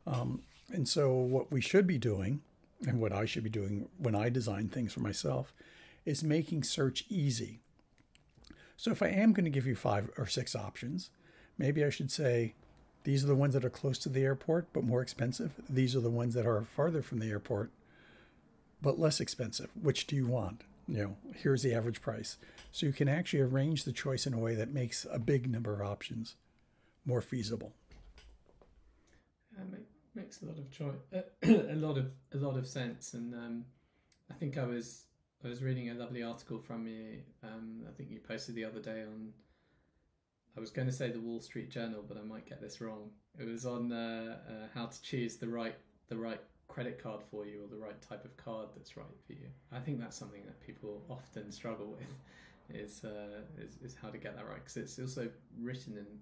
Um, 0.07 0.42
and 0.70 0.88
so, 0.88 1.12
what 1.12 1.52
we 1.52 1.61
should 1.61 1.87
be 1.87 1.98
doing, 1.98 2.40
and 2.87 3.01
what 3.01 3.12
I 3.12 3.25
should 3.25 3.45
be 3.45 3.51
doing 3.51 3.88
when 3.99 4.14
I 4.14 4.29
design 4.29 4.69
things 4.69 4.93
for 4.93 5.01
myself, 5.01 5.53
is 6.05 6.23
making 6.23 6.62
search 6.62 7.05
easy. 7.09 7.61
So, 8.77 8.93
if 8.93 9.03
I 9.03 9.09
am 9.09 9.33
going 9.33 9.45
to 9.45 9.51
give 9.51 9.67
you 9.67 9.75
five 9.75 10.11
or 10.17 10.27
six 10.27 10.55
options, 10.55 11.11
maybe 11.59 11.85
I 11.85 11.91
should 11.91 12.11
say, 12.11 12.55
these 13.05 13.25
are 13.25 13.29
the 13.29 13.35
ones 13.35 13.55
that 13.55 13.64
are 13.64 13.71
close 13.71 13.99
to 13.99 14.09
the 14.09 14.23
airport 14.23 14.69
but 14.73 14.85
more 14.85 15.03
expensive. 15.03 15.53
These 15.69 15.97
are 15.97 16.01
the 16.01 16.11
ones 16.11 16.35
that 16.35 16.47
are 16.47 16.62
farther 16.62 17.03
from 17.03 17.19
the 17.19 17.31
airport 17.31 17.71
but 18.81 18.99
less 18.99 19.21
expensive. 19.21 19.71
Which 19.81 20.07
do 20.07 20.14
you 20.14 20.27
want? 20.27 20.62
You 20.87 20.99
know, 20.99 21.17
here's 21.35 21.62
the 21.62 21.75
average 21.75 22.01
price. 22.01 22.37
So 22.71 22.87
you 22.87 22.93
can 22.93 23.09
actually 23.09 23.41
arrange 23.41 23.85
the 23.85 23.93
choice 23.93 24.27
in 24.27 24.35
a 24.35 24.38
way 24.38 24.55
that 24.55 24.73
makes 24.73 25.07
a 25.11 25.19
big 25.19 25.51
number 25.51 25.75
of 25.75 25.81
options 25.81 26.37
more 27.05 27.21
feasible. 27.21 27.73
Make, 29.71 29.88
makes 30.18 30.42
a 30.42 30.46
lot 30.46 30.59
of 30.59 30.70
choice, 30.70 31.22
a 31.42 31.76
lot 31.76 31.96
of 31.96 32.11
a 32.35 32.37
lot 32.37 32.57
of 32.57 32.66
sense, 32.66 33.14
and 33.14 33.35
um, 33.35 33.64
I 34.31 34.35
think 34.35 34.59
I 34.59 34.64
was 34.64 35.04
I 35.44 35.48
was 35.48 35.62
reading 35.62 35.90
a 35.90 35.94
lovely 35.94 36.22
article 36.22 36.59
from 36.59 36.87
you. 36.87 37.20
Um, 37.42 37.85
I 37.88 37.92
think 37.92 38.11
you 38.11 38.18
posted 38.18 38.54
the 38.54 38.64
other 38.64 38.81
day 38.81 39.02
on. 39.02 39.33
I 40.57 40.61
was 40.61 40.70
going 40.70 40.88
to 40.88 40.92
say 40.92 41.11
the 41.11 41.20
Wall 41.20 41.40
Street 41.40 41.70
Journal, 41.70 42.04
but 42.07 42.16
I 42.16 42.22
might 42.22 42.48
get 42.48 42.61
this 42.61 42.81
wrong. 42.81 43.11
It 43.38 43.46
was 43.46 43.64
on 43.64 43.92
uh, 43.92 44.38
uh, 44.48 44.52
how 44.74 44.87
to 44.87 45.02
choose 45.02 45.37
the 45.37 45.48
right 45.48 45.76
the 46.09 46.16
right 46.16 46.40
credit 46.66 47.02
card 47.02 47.20
for 47.31 47.46
you 47.46 47.64
or 47.64 47.68
the 47.68 47.81
right 47.83 48.00
type 48.02 48.24
of 48.24 48.37
card 48.37 48.68
that's 48.76 48.96
right 48.96 49.07
for 49.26 49.33
you. 49.33 49.48
I 49.72 49.78
think 49.78 50.00
that's 50.00 50.16
something 50.16 50.44
that 50.46 50.61
people 50.61 51.02
often 51.09 51.50
struggle 51.52 51.87
with 51.87 52.81
is 52.83 53.04
uh, 53.04 53.42
is, 53.57 53.78
is 53.83 53.96
how 54.00 54.09
to 54.09 54.18
get 54.18 54.37
that 54.37 54.46
right 54.46 54.59
because 54.62 54.76
it's 54.76 54.98
also 54.98 55.28
written 55.61 55.96
and 55.96 56.18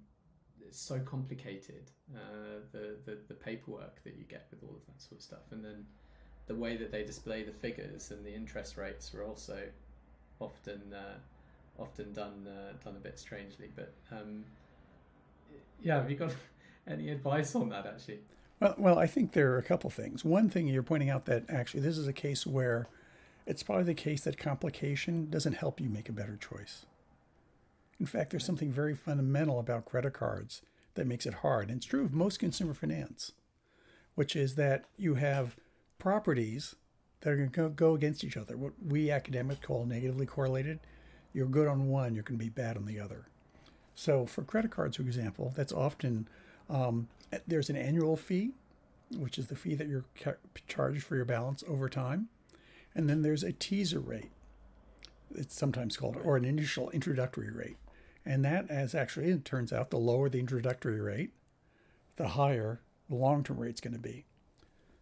it's 0.67 0.81
so 0.81 0.99
complicated 1.01 1.91
uh, 2.15 2.61
the, 2.73 2.97
the 3.05 3.19
the 3.29 3.35
paperwork 3.35 4.03
that 4.05 4.17
you 4.17 4.25
get 4.29 4.47
with 4.51 4.63
all 4.63 4.75
of 4.77 4.87
that 4.87 5.01
sort 5.01 5.19
of 5.19 5.23
stuff 5.23 5.53
and 5.53 5.65
then 5.65 5.85
the 6.47 6.55
way 6.55 6.77
that 6.77 6.93
they 6.93 7.03
display 7.03 7.43
the 7.43 7.53
figures 7.53 8.11
and 8.11 8.25
the 8.25 8.35
interest 8.35 8.77
rates 8.77 9.13
are 9.15 9.25
also 9.25 9.59
often 10.41 10.81
uh, 10.93 11.83
often 11.83 12.13
done 12.13 12.47
uh, 12.47 12.73
done 12.85 12.97
a 12.97 13.01
bit 13.01 13.19
strangely 13.19 13.71
but 13.75 13.93
um, 14.13 14.45
yeah 15.83 15.97
have 15.97 16.11
you 16.11 16.17
got 16.17 16.33
any 16.89 17.11
advice 17.11 17.55
on 17.55 17.69
that 17.69 17.87
actually 17.87 18.21
well, 18.61 18.75
well, 18.79 18.99
I 18.99 19.07
think 19.07 19.33
there 19.33 19.53
are 19.53 19.59
a 19.59 19.63
couple 19.63 19.91
things. 19.91 20.25
One 20.25 20.49
thing 20.49 20.67
you're 20.67 20.83
pointing 20.83 21.11
out 21.11 21.27
that 21.27 21.45
actually 21.51 21.81
this 21.81 21.99
is 21.99 22.09
a 22.09 22.13
case 22.13 22.47
where 22.47 22.87
it's 23.47 23.63
probably 23.63 23.85
the 23.85 23.95
case 23.95 24.23
that 24.23 24.39
complication 24.39 25.29
doesn't 25.29 25.55
help 25.55 25.81
you 25.81 25.89
make 25.89 26.09
a 26.09 26.13
better 26.13 26.37
choice. 26.37 26.87
In 27.99 28.07
fact, 28.07 28.31
there's 28.31 28.45
something 28.45 28.71
very 28.71 28.95
fundamental 28.95 29.59
about 29.59 29.87
credit 29.87 30.13
cards 30.13 30.63
that 30.95 31.07
makes 31.07 31.27
it 31.27 31.35
hard. 31.35 31.69
And 31.69 31.79
it's 31.79 31.87
true 31.87 32.05
of 32.05 32.13
most 32.13 32.39
consumer 32.39 32.75
finance, 32.75 33.33
which 34.15 34.37
is 34.37 34.55
that 34.57 34.85
you 34.97 35.15
have 35.15 35.57
properties 35.99 36.75
that 37.21 37.33
are 37.33 37.37
going 37.37 37.51
to 37.51 37.69
go 37.71 37.95
against 37.95 38.25
each 38.25 38.37
other. 38.37 38.57
What 38.57 38.73
we 38.85 39.11
academics 39.11 39.65
call 39.65 39.85
negatively 39.85 40.27
correlated. 40.27 40.81
You're 41.33 41.47
good 41.47 41.69
on 41.69 41.89
one, 41.89 42.15
you're 42.15 42.23
going 42.23 42.39
to 42.39 42.45
be 42.45 42.51
bad 42.51 42.77
on 42.77 42.87
the 42.87 43.01
other. 43.01 43.27
So 43.95 44.27
for 44.27 44.43
credit 44.43 44.71
cards, 44.71 44.97
for 44.97 45.03
example, 45.03 45.53
that's 45.57 45.73
often 45.73 46.29
um, 46.69 47.09
there's 47.47 47.71
an 47.71 47.77
annual 47.77 48.17
fee, 48.17 48.53
which 49.17 49.39
is 49.39 49.47
the 49.47 49.57
fee 49.57 49.75
that 49.75 49.89
you're 49.89 50.05
charged 50.69 51.03
for 51.03 51.17
your 51.17 51.25
balance 51.25 51.65
over 51.69 51.89
time. 51.89 52.29
And 52.95 53.09
then 53.09 53.23
there's 53.23 53.43
a 53.43 53.53
teaser 53.53 54.01
rate, 54.01 54.31
it's 55.35 55.55
sometimes 55.55 55.97
called, 55.97 56.17
or 56.23 56.37
an 56.37 56.45
initial 56.45 56.91
introductory 56.91 57.51
rate. 57.51 57.77
And 58.27 58.45
that, 58.45 58.71
as 58.71 58.95
actually 58.95 59.31
it 59.31 59.45
turns 59.45 59.73
out, 59.73 59.91
the 59.91 59.99
lower 59.99 60.29
the 60.29 60.41
introductory 60.41 61.01
rate, 61.01 61.31
the 62.17 62.29
higher 62.29 62.81
the 63.09 63.15
long 63.15 63.45
term 63.45 63.59
rate's 63.59 63.81
going 63.81 63.95
to 63.95 64.01
be. 64.01 64.27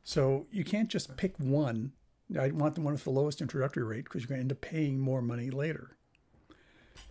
So 0.03 0.47
you 0.53 0.63
can't 0.63 0.91
just 0.91 1.17
pick 1.17 1.35
one. 1.39 1.93
I 2.39 2.49
want 2.49 2.75
the 2.75 2.83
one 2.83 2.93
with 2.93 3.05
the 3.05 3.11
lowest 3.11 3.41
introductory 3.41 3.85
rate 3.85 4.05
because 4.05 4.23
you're 4.23 4.29
going 4.29 4.39
to 4.39 4.43
end 4.43 4.53
up 4.53 4.61
paying 4.61 4.99
more 4.99 5.23
money 5.23 5.51
later. 5.51 5.97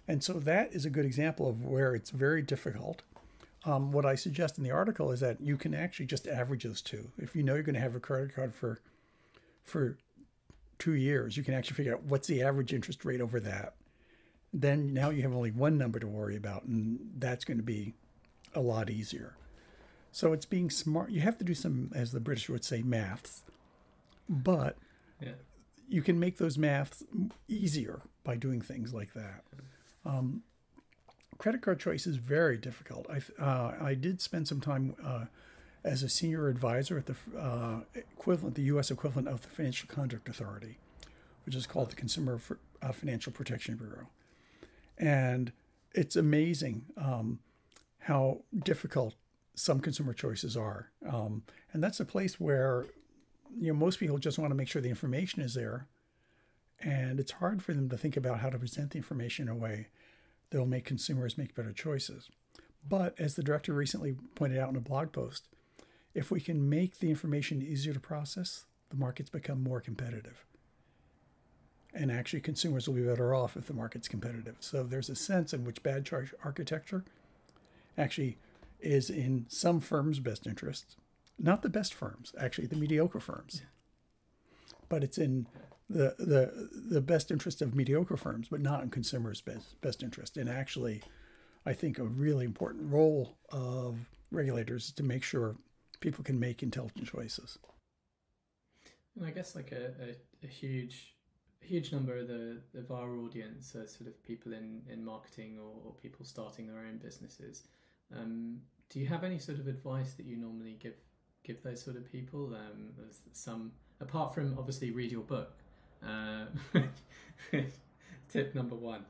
And 0.08 0.24
so 0.24 0.34
that 0.34 0.74
is 0.74 0.86
a 0.86 0.90
good 0.90 1.06
example 1.06 1.50
of 1.50 1.66
where 1.66 1.96
it's 1.96 2.12
very 2.12 2.42
difficult 2.42 3.02
um, 3.66 3.92
what 3.92 4.06
I 4.06 4.16
suggest 4.16 4.58
in 4.58 4.64
the 4.64 4.72
article 4.72 5.12
is 5.12 5.22
that 5.22 5.40
you 5.42 5.58
can 5.58 5.74
actually 5.74 6.06
just 6.06 6.28
average 6.28 6.64
those 6.64 6.82
two. 6.82 7.12
If 7.18 7.36
you 7.36 7.44
know 7.44 7.54
you're 7.54 7.64
going 7.64 7.76
to 7.76 7.82
have 7.82 7.96
a 7.96 8.00
credit 8.00 8.36
card 8.36 8.54
for 8.54 8.80
for 9.64 9.98
two 10.78 10.94
years, 10.94 11.38
you 11.38 11.44
can 11.44 11.54
actually 11.54 11.76
figure 11.76 11.94
out 11.94 12.04
what's 12.04 12.28
the 12.28 12.42
average 12.42 12.74
interest 12.74 13.06
rate 13.06 13.22
over 13.22 13.40
that. 13.40 13.76
Then 14.54 14.94
now 14.94 15.10
you 15.10 15.24
have 15.24 15.34
only 15.34 15.52
one 15.52 15.78
number 15.78 16.00
to 16.00 16.08
worry 16.08 16.36
about, 16.36 16.64
and 16.64 17.00
that's 17.18 17.44
going 17.44 17.58
to 17.58 17.64
be 17.64 17.94
a 18.54 18.62
lot 18.62 18.90
easier. 18.90 19.36
So 20.12 20.32
it's 20.32 20.46
being 20.46 20.70
smart. 20.70 21.10
You 21.10 21.22
have 21.22 21.40
to 21.40 21.44
do 21.44 21.56
some, 21.56 21.90
as 21.96 22.12
the 22.12 22.20
British 22.20 22.50
would 22.50 22.64
say, 22.64 22.84
maths, 22.84 23.42
but 24.30 24.78
yeah. 25.20 25.32
you 25.90 26.04
can 26.04 26.20
make 26.20 26.38
those 26.38 26.58
maths 26.58 27.04
easier 27.48 28.04
by 28.24 28.36
doing 28.36 28.62
things 28.62 28.94
like 28.94 29.14
that. 29.14 29.44
Um, 30.06 30.44
credit 31.40 31.62
card 31.62 31.80
choice 31.80 32.06
is 32.06 32.18
very 32.18 32.58
difficult. 32.58 33.08
I 33.10 33.42
uh, 33.42 33.74
I 33.82 33.96
did 33.96 34.22
spend 34.22 34.48
some 34.48 34.62
time 34.62 34.96
uh, 35.04 35.26
as 35.84 36.04
a 36.04 36.10
senior 36.10 36.48
advisor 36.48 36.98
at 36.98 37.06
the 37.08 37.16
uh, 37.38 37.82
equivalent, 37.96 38.56
the 38.56 38.64
U.S. 38.64 38.92
equivalent 38.92 39.28
of 39.28 39.42
the 39.42 39.50
Financial 39.50 39.88
Conduct 39.88 40.30
Authority, 40.30 40.78
which 41.46 41.56
is 41.56 41.66
called 41.66 41.92
the 41.92 41.96
Consumer 41.96 42.40
uh, 42.82 42.92
Financial 42.92 43.32
Protection 43.32 43.76
Bureau, 43.76 44.08
and 45.04 45.52
it's 45.94 46.16
amazing 46.16 46.86
um, 46.98 47.40
how 48.00 48.40
difficult 48.64 49.16
some 49.54 49.82
consumer 49.82 50.14
choices 50.14 50.56
are. 50.56 50.92
Um, 51.08 51.44
and 51.74 51.84
that's 51.84 52.00
a 52.00 52.06
place 52.06 52.40
where 52.40 52.86
you 53.56 53.68
know 53.68 53.78
most 53.78 54.00
people 54.00 54.18
just 54.18 54.40
want 54.40 54.52
to 54.52 54.56
make 54.56 54.70
sure 54.70 54.82
the 54.82 54.90
information 54.90 55.42
is 55.42 55.54
there, 55.54 55.88
and 56.80 57.20
it's 57.20 57.34
hard 57.34 57.62
for 57.62 57.74
them 57.74 57.90
to 57.90 57.98
think 57.98 58.16
about 58.16 58.40
how 58.40 58.50
to 58.50 58.58
present 58.58 58.92
the 58.92 58.98
information 58.98 59.48
in 59.48 59.54
a 59.54 59.58
way 59.58 59.88
that 60.50 60.58
will 60.58 60.66
make 60.66 60.86
consumers 60.86 61.38
make 61.38 61.54
better 61.54 61.74
choices. 61.74 62.30
But 62.88 63.20
as 63.20 63.36
the 63.36 63.44
director 63.44 63.74
recently 63.74 64.16
pointed 64.36 64.58
out 64.58 64.70
in 64.70 64.76
a 64.78 64.82
blog 64.82 65.12
post, 65.12 65.48
if 66.14 66.32
we 66.32 66.40
can 66.40 66.70
make 66.70 67.00
the 67.00 67.10
information 67.10 67.62
easier 67.62 67.94
to 67.94 68.00
process, 68.00 68.66
the 68.90 68.96
markets 68.96 69.30
become 69.30 69.64
more 69.64 69.82
competitive. 69.82 70.46
And 71.94 72.12
actually, 72.12 72.42
consumers 72.42 72.88
will 72.88 72.96
be 72.96 73.04
better 73.04 73.36
off 73.36 73.56
if 73.56 73.68
the 73.68 73.74
market's 73.74 74.08
competitive. 74.08 74.56
So 74.60 74.84
there's 74.84 75.10
a 75.10 75.16
sense 75.16 75.54
in 75.54 75.64
which 75.64 75.84
bad 75.84 76.06
choice 76.06 76.34
architecture 76.44 77.04
actually 77.98 78.38
is 78.80 79.10
in 79.10 79.46
some 79.48 79.80
firms' 79.80 80.20
best 80.20 80.48
interest, 80.48 80.98
not 81.40 81.62
the 81.62 81.70
best 81.70 81.94
firms, 81.94 82.34
actually 82.40 82.68
the 82.68 82.76
mediocre 82.76 83.20
firms. 83.20 83.62
But 84.90 85.04
it's 85.04 85.18
in 85.18 85.48
the 85.90 86.16
the 86.18 86.70
the 86.90 87.02
best 87.02 87.30
interest 87.30 87.62
of 87.62 87.76
mediocre 87.76 88.18
firms, 88.18 88.48
but 88.50 88.62
not 88.62 88.84
in 88.84 88.90
consumers' 88.90 89.42
best 89.42 89.80
best 89.82 90.02
interest. 90.02 90.38
And 90.38 90.50
actually, 90.50 91.04
I 91.66 91.74
think 91.74 92.00
a 92.00 92.04
really 92.04 92.46
important 92.46 92.92
role 92.92 93.38
of 93.52 93.98
regulators 94.32 94.86
is 94.86 94.92
to 94.94 95.04
make 95.04 95.24
sure 95.24 95.56
people 96.00 96.24
can 96.24 96.40
make 96.40 96.64
intelligent 96.64 97.08
choices. 97.08 97.60
And 99.16 99.26
I 99.26 99.32
guess 99.32 99.56
like 99.56 99.72
a, 99.72 99.94
a, 100.02 100.46
a 100.46 100.48
huge 100.48 101.13
huge 101.66 101.92
number 101.92 102.18
of 102.18 102.28
the 102.28 102.58
of 102.78 102.92
our 102.92 103.16
audience 103.18 103.76
are 103.76 103.88
sort 103.88 104.08
of 104.08 104.24
people 104.24 104.54
in 104.54 104.82
in 104.92 105.04
marketing 105.04 105.58
or, 105.60 105.88
or 105.88 105.94
people 106.02 106.26
starting 106.26 106.68
their 106.68 106.80
own 106.80 106.98
businesses. 106.98 107.64
Um, 108.16 108.62
do 108.90 109.00
you 109.00 109.08
have 109.08 109.24
any 109.24 109.40
sort 109.40 109.60
of 109.60 109.68
advice 109.68 110.14
that 110.14 110.26
you 110.26 110.38
normally 110.38 110.78
give 110.80 110.94
give 111.44 111.62
those 111.64 111.82
sort 111.82 111.98
of 111.98 112.12
people? 112.12 112.54
Um, 112.54 112.90
some 113.32 113.72
apart 114.00 114.34
from 114.34 114.56
obviously 114.58 114.92
read 114.92 115.12
your 115.12 115.24
book, 115.24 115.54
uh, 116.06 116.46
tip 118.30 118.54
number 118.56 118.76
one. 118.76 119.06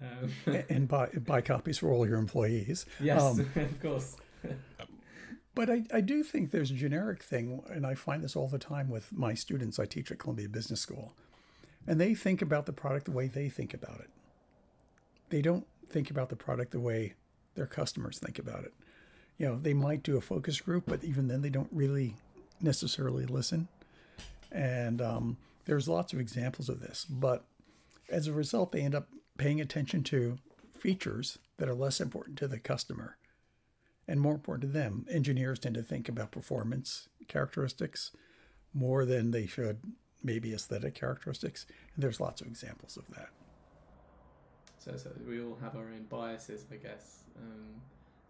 Um, 0.00 0.30
and 0.68 0.86
buy 0.86 1.06
buy 1.06 1.40
copies 1.40 1.78
for 1.78 1.90
all 1.90 2.06
your 2.06 2.18
employees. 2.18 2.86
Yes, 3.00 3.22
um, 3.22 3.40
of 3.56 3.80
course. 3.80 4.16
but 5.54 5.70
I, 5.70 5.84
I 5.92 6.02
do 6.02 6.22
think 6.22 6.50
there's 6.50 6.70
a 6.70 6.74
generic 6.74 7.22
thing, 7.22 7.62
and 7.70 7.86
I 7.86 7.94
find 7.94 8.22
this 8.22 8.36
all 8.36 8.48
the 8.48 8.58
time 8.58 8.90
with 8.90 9.12
my 9.12 9.34
students 9.34 9.78
I 9.78 9.86
teach 9.86 10.10
at 10.12 10.18
Columbia 10.18 10.48
Business 10.48 10.80
School. 10.80 11.14
And 11.86 12.00
they 12.00 12.14
think 12.14 12.42
about 12.42 12.66
the 12.66 12.72
product 12.72 13.04
the 13.06 13.12
way 13.12 13.28
they 13.28 13.48
think 13.48 13.72
about 13.72 14.00
it. 14.00 14.10
They 15.30 15.42
don't 15.42 15.66
think 15.88 16.10
about 16.10 16.28
the 16.28 16.36
product 16.36 16.72
the 16.72 16.80
way 16.80 17.14
their 17.54 17.66
customers 17.66 18.18
think 18.18 18.38
about 18.38 18.64
it. 18.64 18.74
You 19.38 19.46
know, 19.46 19.58
they 19.58 19.74
might 19.74 20.02
do 20.02 20.16
a 20.16 20.20
focus 20.20 20.60
group, 20.60 20.84
but 20.86 21.04
even 21.04 21.28
then 21.28 21.42
they 21.42 21.50
don't 21.50 21.68
really 21.70 22.14
necessarily 22.60 23.26
listen. 23.26 23.68
And 24.50 25.02
um, 25.02 25.36
there's 25.66 25.88
lots 25.88 26.12
of 26.12 26.20
examples 26.20 26.68
of 26.68 26.80
this, 26.80 27.04
but 27.08 27.44
as 28.08 28.26
a 28.26 28.32
result, 28.32 28.72
they 28.72 28.82
end 28.82 28.94
up 28.94 29.08
paying 29.36 29.60
attention 29.60 30.02
to 30.04 30.38
features 30.78 31.38
that 31.58 31.68
are 31.68 31.74
less 31.74 32.00
important 32.00 32.38
to 32.38 32.48
the 32.48 32.58
customer 32.58 33.16
and 34.08 34.20
more 34.20 34.34
important 34.34 34.62
to 34.62 34.78
them. 34.78 35.04
Engineers 35.10 35.58
tend 35.58 35.74
to 35.74 35.82
think 35.82 36.08
about 36.08 36.30
performance 36.30 37.08
characteristics 37.28 38.12
more 38.72 39.04
than 39.04 39.30
they 39.30 39.46
should 39.46 39.80
maybe 40.22 40.52
aesthetic 40.52 40.94
characteristics. 40.94 41.66
And 41.94 42.02
there's 42.02 42.20
lots 42.20 42.40
of 42.40 42.46
examples 42.46 42.96
of 42.96 43.08
that. 43.14 43.28
So, 44.78 44.96
so 44.96 45.10
we 45.28 45.42
all 45.42 45.58
have 45.60 45.76
our 45.76 45.86
own 45.86 46.06
biases, 46.08 46.64
I 46.70 46.76
guess. 46.76 47.24
Um, 47.36 47.80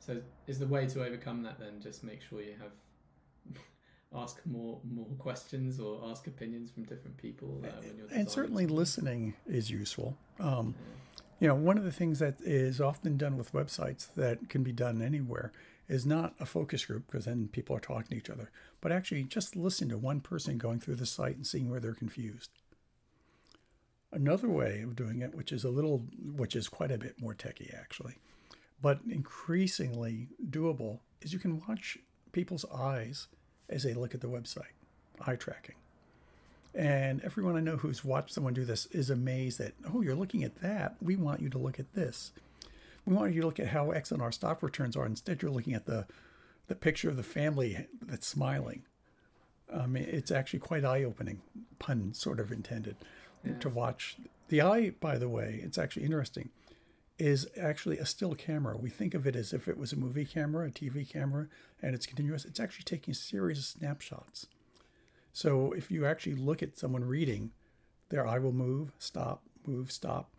so 0.07 0.21
is 0.47 0.59
the 0.59 0.67
way 0.67 0.87
to 0.87 1.05
overcome 1.05 1.43
that 1.43 1.59
then 1.59 1.81
just 1.83 2.05
make 2.05 2.21
sure 2.23 2.41
you 2.41 2.55
have 2.61 3.59
ask 4.15 4.41
more 4.47 4.79
more 4.89 5.07
questions 5.19 5.81
or 5.81 6.01
ask 6.09 6.27
opinions 6.27 6.71
from 6.71 6.85
different 6.85 7.17
people 7.17 7.63
uh, 7.65 8.15
and 8.15 8.31
certainly 8.31 8.67
listening 8.67 9.35
is 9.47 9.71
useful 9.71 10.17
um, 10.39 10.75
yeah. 10.79 11.25
you 11.41 11.49
know 11.49 11.55
one 11.55 11.77
of 11.77 11.85
the 11.85 11.93
things 11.93 12.21
that 12.21 12.37
is 12.41 12.81
often 12.81 13.17
done 13.17 13.37
with 13.37 13.53
websites 13.53 14.07
that 14.15 14.49
can 14.49 14.63
be 14.63 14.73
done 14.73 15.03
anywhere 15.03 15.53
is 15.89 16.07
not 16.07 16.35
a 16.41 16.47
focus 16.47 16.85
group 16.85 17.07
because 17.07 17.25
then 17.25 17.49
people 17.49 17.77
are 17.77 17.81
talking 17.81 18.11
to 18.11 18.17
each 18.17 18.31
other 18.31 18.51
but 18.81 18.93
actually 18.93 19.23
just 19.23 19.57
listen 19.57 19.89
to 19.89 19.99
one 19.99 20.21
person 20.21 20.59
going 20.59 20.81
through 20.81 20.97
the 20.97 21.07
site 21.07 21.37
and 21.37 21.47
seeing 21.47 21.71
where 21.71 21.81
they're 21.81 21.95
confused 21.95 22.51
another 24.13 24.49
way 24.49 24.83
of 24.83 24.97
doing 24.97 25.21
it 25.21 25.35
which 25.35 25.53
is 25.53 25.65
a 25.65 25.71
little 25.71 26.05
which 26.37 26.57
is 26.57 26.69
quite 26.69 26.91
a 26.91 26.99
bit 26.99 27.21
more 27.21 27.35
techy 27.35 27.73
actually 27.79 28.17
but 28.81 29.01
increasingly 29.09 30.29
doable 30.51 30.99
is 31.23 31.33
you 31.33 31.39
can 31.39 31.63
watch 31.67 31.99
people's 32.33 32.65
eyes 32.73 33.29
as 33.69 33.83
they 33.83 33.95
look 33.95 34.15
at 34.15 34.21
the 34.21 34.29
website, 34.29 34.75
eye 35.27 35.37
tracking. 35.37 35.75
And 36.75 37.23
everyone 37.23 37.57
I 37.57 37.61
know 37.61 37.77
who's 37.77 38.05
watched 38.05 38.35
someone 38.35 38.53
do 38.53 38.65
this 38.65 38.87
is 38.87 39.09
amazed 39.09 39.59
that, 39.59 39.73
oh, 39.93 40.03
you're 40.03 40.15
looking 40.15 40.45
at 40.45 40.61
that. 40.61 40.97
We 41.01 41.17
want 41.17 41.41
you 41.41 41.49
to 41.49 41.59
look 41.59 41.81
at 41.81 41.95
this. 41.95 42.33
We 43.07 43.15
want 43.15 43.35
you 43.35 43.41
to 43.41 43.47
look 43.47 43.61
at 43.61 43.69
how 43.69 43.93
X 43.93 44.11
and 44.11 44.21
R 44.21 44.33
stop 44.33 44.63
returns 44.63 44.97
are. 44.97 45.07
Instead, 45.07 45.41
you're 45.41 45.51
looking 45.51 45.75
at 45.75 45.87
the, 45.87 46.07
the 46.67 46.75
picture 46.75 47.09
of 47.09 47.17
the 47.17 47.23
family 47.23 47.87
that's 48.03 48.27
smiling. 48.27 48.83
Um, 49.73 49.97
it's 49.97 50.31
actually 50.31 50.61
quite 50.61 50.85
eye 50.85 51.05
opening, 51.05 51.41
pun 51.79 52.15
sort 52.15 52.41
of 52.41 52.53
intended, 52.53 52.97
yeah. 53.45 53.59
to 53.59 53.69
watch 53.69 54.17
the 54.49 54.61
eye, 54.61 54.91
by 55.01 55.19
the 55.19 55.29
way, 55.29 55.61
it's 55.63 55.79
actually 55.79 56.05
interesting, 56.05 56.51
is 57.19 57.49
actually 57.61 57.99
a 57.99 58.07
still 58.07 58.35
camera. 58.35 58.77
We 58.77 58.91
think 58.91 59.15
of 59.15 59.27
it 59.27 59.35
as 59.35 59.53
if 59.53 59.67
it 59.69 59.79
was 59.79 59.93
a 59.93 59.97
movie 59.97 60.25
camera, 60.25 60.69
a 60.69 60.71
TV 60.71 61.09
camera, 61.09 61.49
and 61.83 61.95
it's 61.95 62.07
continuous. 62.07 62.45
It's 62.45 62.61
actually 62.61 62.85
taking 62.85 63.13
a 63.13 63.15
series 63.15 63.59
of 63.59 63.65
snapshots. 63.65 64.47
So 65.33 65.73
if 65.73 65.91
you 65.91 66.07
actually 66.07 66.37
look 66.37 66.63
at 66.63 66.79
someone 66.79 67.05
reading, 67.05 67.51
their 68.09 68.27
eye 68.27 68.39
will 68.39 68.53
move, 68.53 68.93
stop, 68.99 69.43
move, 69.67 69.91
stop. 69.91 70.31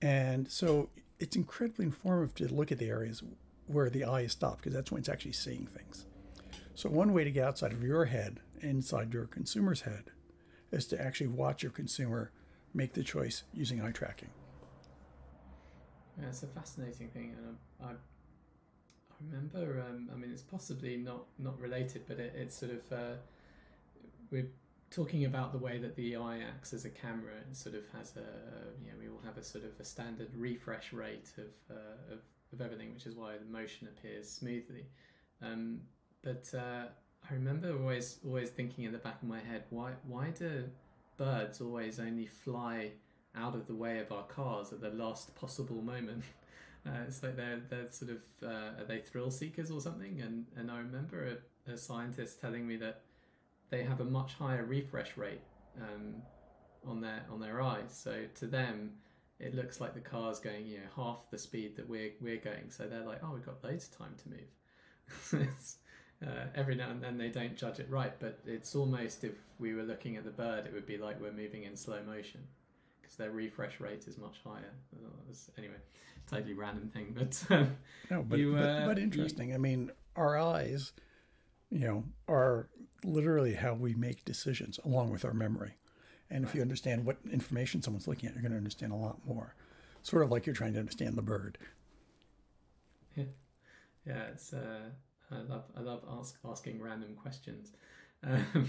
And 0.00 0.50
so 0.50 0.88
it's 1.18 1.36
incredibly 1.36 1.86
informative 1.86 2.34
to 2.36 2.54
look 2.54 2.72
at 2.72 2.78
the 2.78 2.88
areas 2.88 3.22
where 3.66 3.90
the 3.90 4.04
eye 4.04 4.22
is 4.22 4.32
stopped 4.32 4.58
because 4.58 4.72
that's 4.72 4.90
when 4.90 5.00
it's 5.00 5.08
actually 5.08 5.32
seeing 5.32 5.66
things. 5.66 6.06
So 6.74 6.88
one 6.88 7.12
way 7.12 7.24
to 7.24 7.30
get 7.30 7.44
outside 7.44 7.72
of 7.72 7.82
your 7.82 8.06
head, 8.06 8.40
inside 8.60 9.12
your 9.12 9.26
consumer's 9.26 9.82
head, 9.82 10.10
is 10.70 10.86
to 10.86 11.00
actually 11.00 11.28
watch 11.28 11.62
your 11.62 11.72
consumer 11.72 12.30
make 12.72 12.92
the 12.92 13.02
choice 13.02 13.42
using 13.52 13.82
eye 13.82 13.90
tracking. 13.90 14.30
Yeah, 16.20 16.28
it's 16.28 16.42
a 16.42 16.46
fascinating 16.46 17.08
thing, 17.08 17.34
and 17.36 17.56
I, 17.82 17.92
I, 17.92 17.94
remember. 19.20 19.84
Um, 19.88 20.08
I 20.12 20.16
mean, 20.16 20.30
it's 20.32 20.42
possibly 20.42 20.96
not 20.96 21.24
not 21.38 21.60
related, 21.60 22.02
but 22.08 22.18
it, 22.18 22.34
it's 22.36 22.56
sort 22.56 22.72
of 22.72 22.92
uh, 22.92 23.16
we're 24.30 24.48
talking 24.90 25.24
about 25.24 25.52
the 25.52 25.58
way 25.58 25.78
that 25.78 25.94
the 25.96 26.16
eye 26.16 26.40
acts 26.40 26.72
as 26.72 26.84
a 26.84 26.90
camera 26.90 27.34
and 27.44 27.56
sort 27.56 27.74
of 27.74 27.84
has 27.96 28.14
a 28.16 28.24
you 28.82 28.90
know 28.90 28.96
we 28.98 29.08
all 29.08 29.20
have 29.24 29.36
a 29.36 29.42
sort 29.42 29.64
of 29.64 29.78
a 29.78 29.84
standard 29.84 30.28
refresh 30.34 30.92
rate 30.92 31.30
of 31.38 31.76
uh, 31.76 32.14
of, 32.14 32.20
of 32.52 32.60
everything, 32.60 32.92
which 32.94 33.06
is 33.06 33.14
why 33.14 33.36
the 33.36 33.44
motion 33.44 33.88
appears 33.88 34.28
smoothly. 34.28 34.86
Um, 35.42 35.80
but 36.22 36.50
uh, 36.54 36.86
I 37.28 37.34
remember 37.34 37.76
always 37.78 38.18
always 38.24 38.50
thinking 38.50 38.84
in 38.84 38.92
the 38.92 38.98
back 38.98 39.22
of 39.22 39.28
my 39.28 39.40
head, 39.40 39.64
why 39.70 39.92
why 40.06 40.30
do 40.30 40.64
birds 41.16 41.60
always 41.60 41.98
only 42.00 42.26
fly 42.26 42.92
out 43.36 43.54
of 43.54 43.66
the 43.66 43.74
way 43.74 43.98
of 43.98 44.10
our 44.10 44.24
cars 44.24 44.72
at 44.72 44.80
the 44.80 44.90
last 44.90 45.34
possible 45.34 45.82
moment? 45.82 46.24
Uh, 46.86 47.02
it's 47.06 47.22
like 47.22 47.36
they're 47.36 47.60
they're 47.68 47.90
sort 47.90 48.12
of 48.12 48.18
uh, 48.42 48.80
are 48.80 48.84
they 48.86 49.00
thrill 49.00 49.30
seekers 49.30 49.70
or 49.70 49.80
something? 49.80 50.22
And 50.22 50.46
and 50.56 50.70
I 50.70 50.78
remember 50.78 51.36
a, 51.66 51.72
a 51.72 51.76
scientist 51.76 52.40
telling 52.40 52.66
me 52.66 52.76
that 52.76 53.02
they 53.70 53.82
have 53.82 54.00
a 54.00 54.04
much 54.04 54.34
higher 54.34 54.64
refresh 54.64 55.16
rate 55.16 55.40
um, 55.80 56.14
on 56.86 57.00
their 57.00 57.24
on 57.30 57.40
their 57.40 57.60
eyes. 57.60 57.90
So 57.90 58.24
to 58.36 58.46
them, 58.46 58.92
it 59.38 59.54
looks 59.54 59.80
like 59.80 59.94
the 59.94 60.00
car's 60.00 60.38
going 60.38 60.66
you 60.66 60.78
know 60.78 60.84
half 60.96 61.30
the 61.30 61.38
speed 61.38 61.76
that 61.76 61.88
we're 61.88 62.12
we're 62.20 62.38
going. 62.38 62.70
So 62.70 62.86
they're 62.86 63.04
like, 63.04 63.20
oh, 63.22 63.32
we've 63.34 63.46
got 63.46 63.62
loads 63.62 63.88
of 63.88 63.98
time 63.98 64.14
to 64.22 64.28
move. 64.30 65.48
uh, 66.26 66.46
every 66.54 66.74
now 66.74 66.90
and 66.90 67.02
then 67.02 67.16
they 67.18 67.28
don't 67.28 67.56
judge 67.56 67.78
it 67.78 67.88
right, 67.90 68.12
but 68.18 68.40
it's 68.46 68.74
almost 68.74 69.24
if 69.24 69.34
we 69.58 69.74
were 69.74 69.84
looking 69.84 70.16
at 70.16 70.24
the 70.24 70.30
bird, 70.30 70.66
it 70.66 70.72
would 70.72 70.86
be 70.86 70.98
like 70.98 71.20
we're 71.20 71.32
moving 71.32 71.64
in 71.64 71.76
slow 71.76 72.00
motion 72.02 72.40
because 73.00 73.16
their 73.16 73.30
refresh 73.30 73.80
rate 73.80 74.04
is 74.06 74.18
much 74.18 74.36
higher. 74.44 74.72
Anyway, 75.56 75.74
totally 76.30 76.54
random 76.54 76.88
thing, 76.88 77.14
but 77.16 77.42
um, 77.50 77.76
no, 78.10 78.22
but 78.22 78.38
you, 78.38 78.56
uh, 78.56 78.80
but, 78.80 78.94
but, 78.94 78.98
interesting. 78.98 79.50
You, 79.50 79.54
I 79.54 79.58
mean, 79.58 79.90
our 80.16 80.38
eyes, 80.38 80.92
you 81.70 81.80
know, 81.80 82.04
are 82.28 82.68
literally 83.04 83.54
how 83.54 83.74
we 83.74 83.94
make 83.94 84.24
decisions 84.24 84.78
along 84.84 85.10
with 85.10 85.24
our 85.24 85.34
memory. 85.34 85.76
And 86.30 86.44
if 86.44 86.54
you 86.54 86.60
understand 86.60 87.04
what 87.06 87.16
information 87.32 87.82
someone's 87.82 88.06
looking 88.06 88.28
at, 88.28 88.34
you're 88.34 88.42
going 88.42 88.52
to 88.52 88.58
understand 88.58 88.92
a 88.92 88.96
lot 88.96 89.18
more. 89.26 89.54
Sort 90.02 90.22
of 90.22 90.30
like 90.30 90.46
you're 90.46 90.54
trying 90.54 90.74
to 90.74 90.78
understand 90.78 91.16
the 91.16 91.22
bird. 91.22 91.58
Yeah, 93.16 93.24
yeah. 94.06 94.22
It's 94.32 94.52
uh, 94.52 94.90
I 95.30 95.36
love 95.48 95.64
I 95.76 95.80
love 95.80 96.04
ask, 96.18 96.36
asking 96.44 96.80
random 96.80 97.14
questions. 97.14 97.72
Um, 98.22 98.68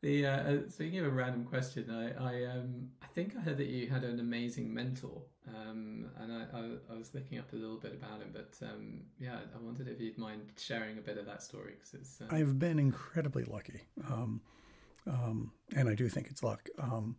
the 0.00 0.26
uh, 0.26 0.30
uh, 0.30 0.58
speaking 0.68 1.00
of 1.00 1.06
a 1.06 1.10
random 1.10 1.44
question, 1.44 1.90
I 1.90 2.12
I 2.22 2.44
um 2.44 2.88
I 3.02 3.06
think 3.06 3.34
I 3.36 3.40
heard 3.40 3.58
that 3.58 3.66
you 3.66 3.88
had 3.88 4.04
an 4.04 4.20
amazing 4.20 4.72
mentor, 4.72 5.22
um, 5.48 6.06
and 6.20 6.32
I, 6.32 6.44
I, 6.56 6.94
I 6.94 6.96
was 6.96 7.14
looking 7.14 7.38
up 7.38 7.52
a 7.52 7.56
little 7.56 7.78
bit 7.78 7.92
about 7.92 8.20
him, 8.20 8.30
but 8.32 8.56
um 8.66 9.00
yeah, 9.18 9.38
I 9.54 9.60
wondered 9.60 9.88
if 9.88 10.00
you'd 10.00 10.18
mind 10.18 10.52
sharing 10.56 10.98
a 10.98 11.00
bit 11.00 11.18
of 11.18 11.26
that 11.26 11.42
story 11.42 11.74
because 11.74 11.94
it's. 11.94 12.20
Uh... 12.20 12.26
I've 12.30 12.58
been 12.58 12.78
incredibly 12.78 13.44
lucky, 13.44 13.80
um, 14.08 14.40
um, 15.06 15.52
and 15.74 15.88
I 15.88 15.94
do 15.94 16.08
think 16.08 16.28
it's 16.30 16.42
luck. 16.42 16.68
Um, 16.78 17.16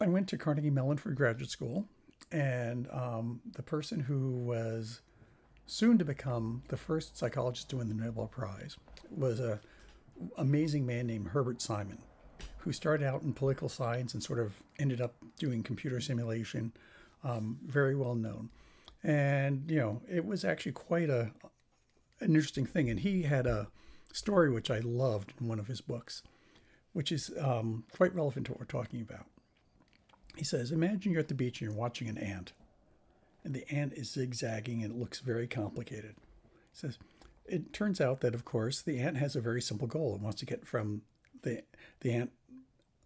I 0.00 0.06
went 0.06 0.28
to 0.28 0.38
Carnegie 0.38 0.70
Mellon 0.70 0.96
for 0.96 1.10
graduate 1.10 1.50
school, 1.50 1.86
and 2.32 2.88
um, 2.90 3.40
the 3.52 3.62
person 3.62 4.00
who 4.00 4.38
was 4.38 5.02
soon 5.66 5.98
to 5.98 6.04
become 6.04 6.62
the 6.68 6.76
first 6.76 7.16
psychologist 7.16 7.70
to 7.70 7.76
win 7.76 7.88
the 7.88 7.94
Nobel 7.94 8.26
Prize 8.26 8.76
was 9.10 9.40
a 9.40 9.60
amazing 10.36 10.86
man 10.86 11.06
named 11.06 11.28
Herbert 11.28 11.60
Simon, 11.60 11.98
who 12.58 12.72
started 12.72 13.06
out 13.06 13.22
in 13.22 13.32
political 13.32 13.68
science 13.68 14.14
and 14.14 14.22
sort 14.22 14.38
of 14.38 14.54
ended 14.78 15.00
up 15.00 15.14
doing 15.38 15.62
computer 15.62 16.00
simulation, 16.00 16.72
um, 17.22 17.58
very 17.64 17.94
well 17.94 18.14
known. 18.14 18.50
And, 19.02 19.70
you 19.70 19.78
know, 19.78 20.00
it 20.10 20.24
was 20.24 20.44
actually 20.44 20.72
quite 20.72 21.10
a, 21.10 21.32
an 22.20 22.34
interesting 22.34 22.66
thing. 22.66 22.88
And 22.88 23.00
he 23.00 23.22
had 23.22 23.46
a 23.46 23.68
story 24.12 24.50
which 24.50 24.70
I 24.70 24.78
loved 24.78 25.34
in 25.40 25.48
one 25.48 25.58
of 25.58 25.66
his 25.66 25.80
books, 25.80 26.22
which 26.92 27.12
is 27.12 27.30
um, 27.38 27.84
quite 27.94 28.14
relevant 28.14 28.46
to 28.46 28.52
what 28.52 28.60
we're 28.60 28.66
talking 28.66 29.02
about. 29.02 29.26
He 30.36 30.44
says, 30.44 30.72
Imagine 30.72 31.12
you're 31.12 31.20
at 31.20 31.28
the 31.28 31.34
beach 31.34 31.60
and 31.60 31.70
you're 31.70 31.78
watching 31.78 32.08
an 32.08 32.18
ant, 32.18 32.52
and 33.44 33.54
the 33.54 33.68
ant 33.70 33.92
is 33.92 34.10
zigzagging 34.10 34.82
and 34.82 34.92
it 34.92 34.98
looks 34.98 35.20
very 35.20 35.46
complicated. 35.46 36.14
He 36.72 36.78
says, 36.78 36.98
it 37.46 37.72
turns 37.72 38.00
out 38.00 38.20
that, 38.20 38.34
of 38.34 38.44
course, 38.44 38.80
the 38.80 38.98
ant 38.98 39.16
has 39.16 39.36
a 39.36 39.40
very 39.40 39.60
simple 39.60 39.86
goal. 39.86 40.14
It 40.14 40.22
wants 40.22 40.40
to 40.40 40.46
get 40.46 40.66
from 40.66 41.02
the, 41.42 41.62
the 42.00 42.12
ant 42.12 42.32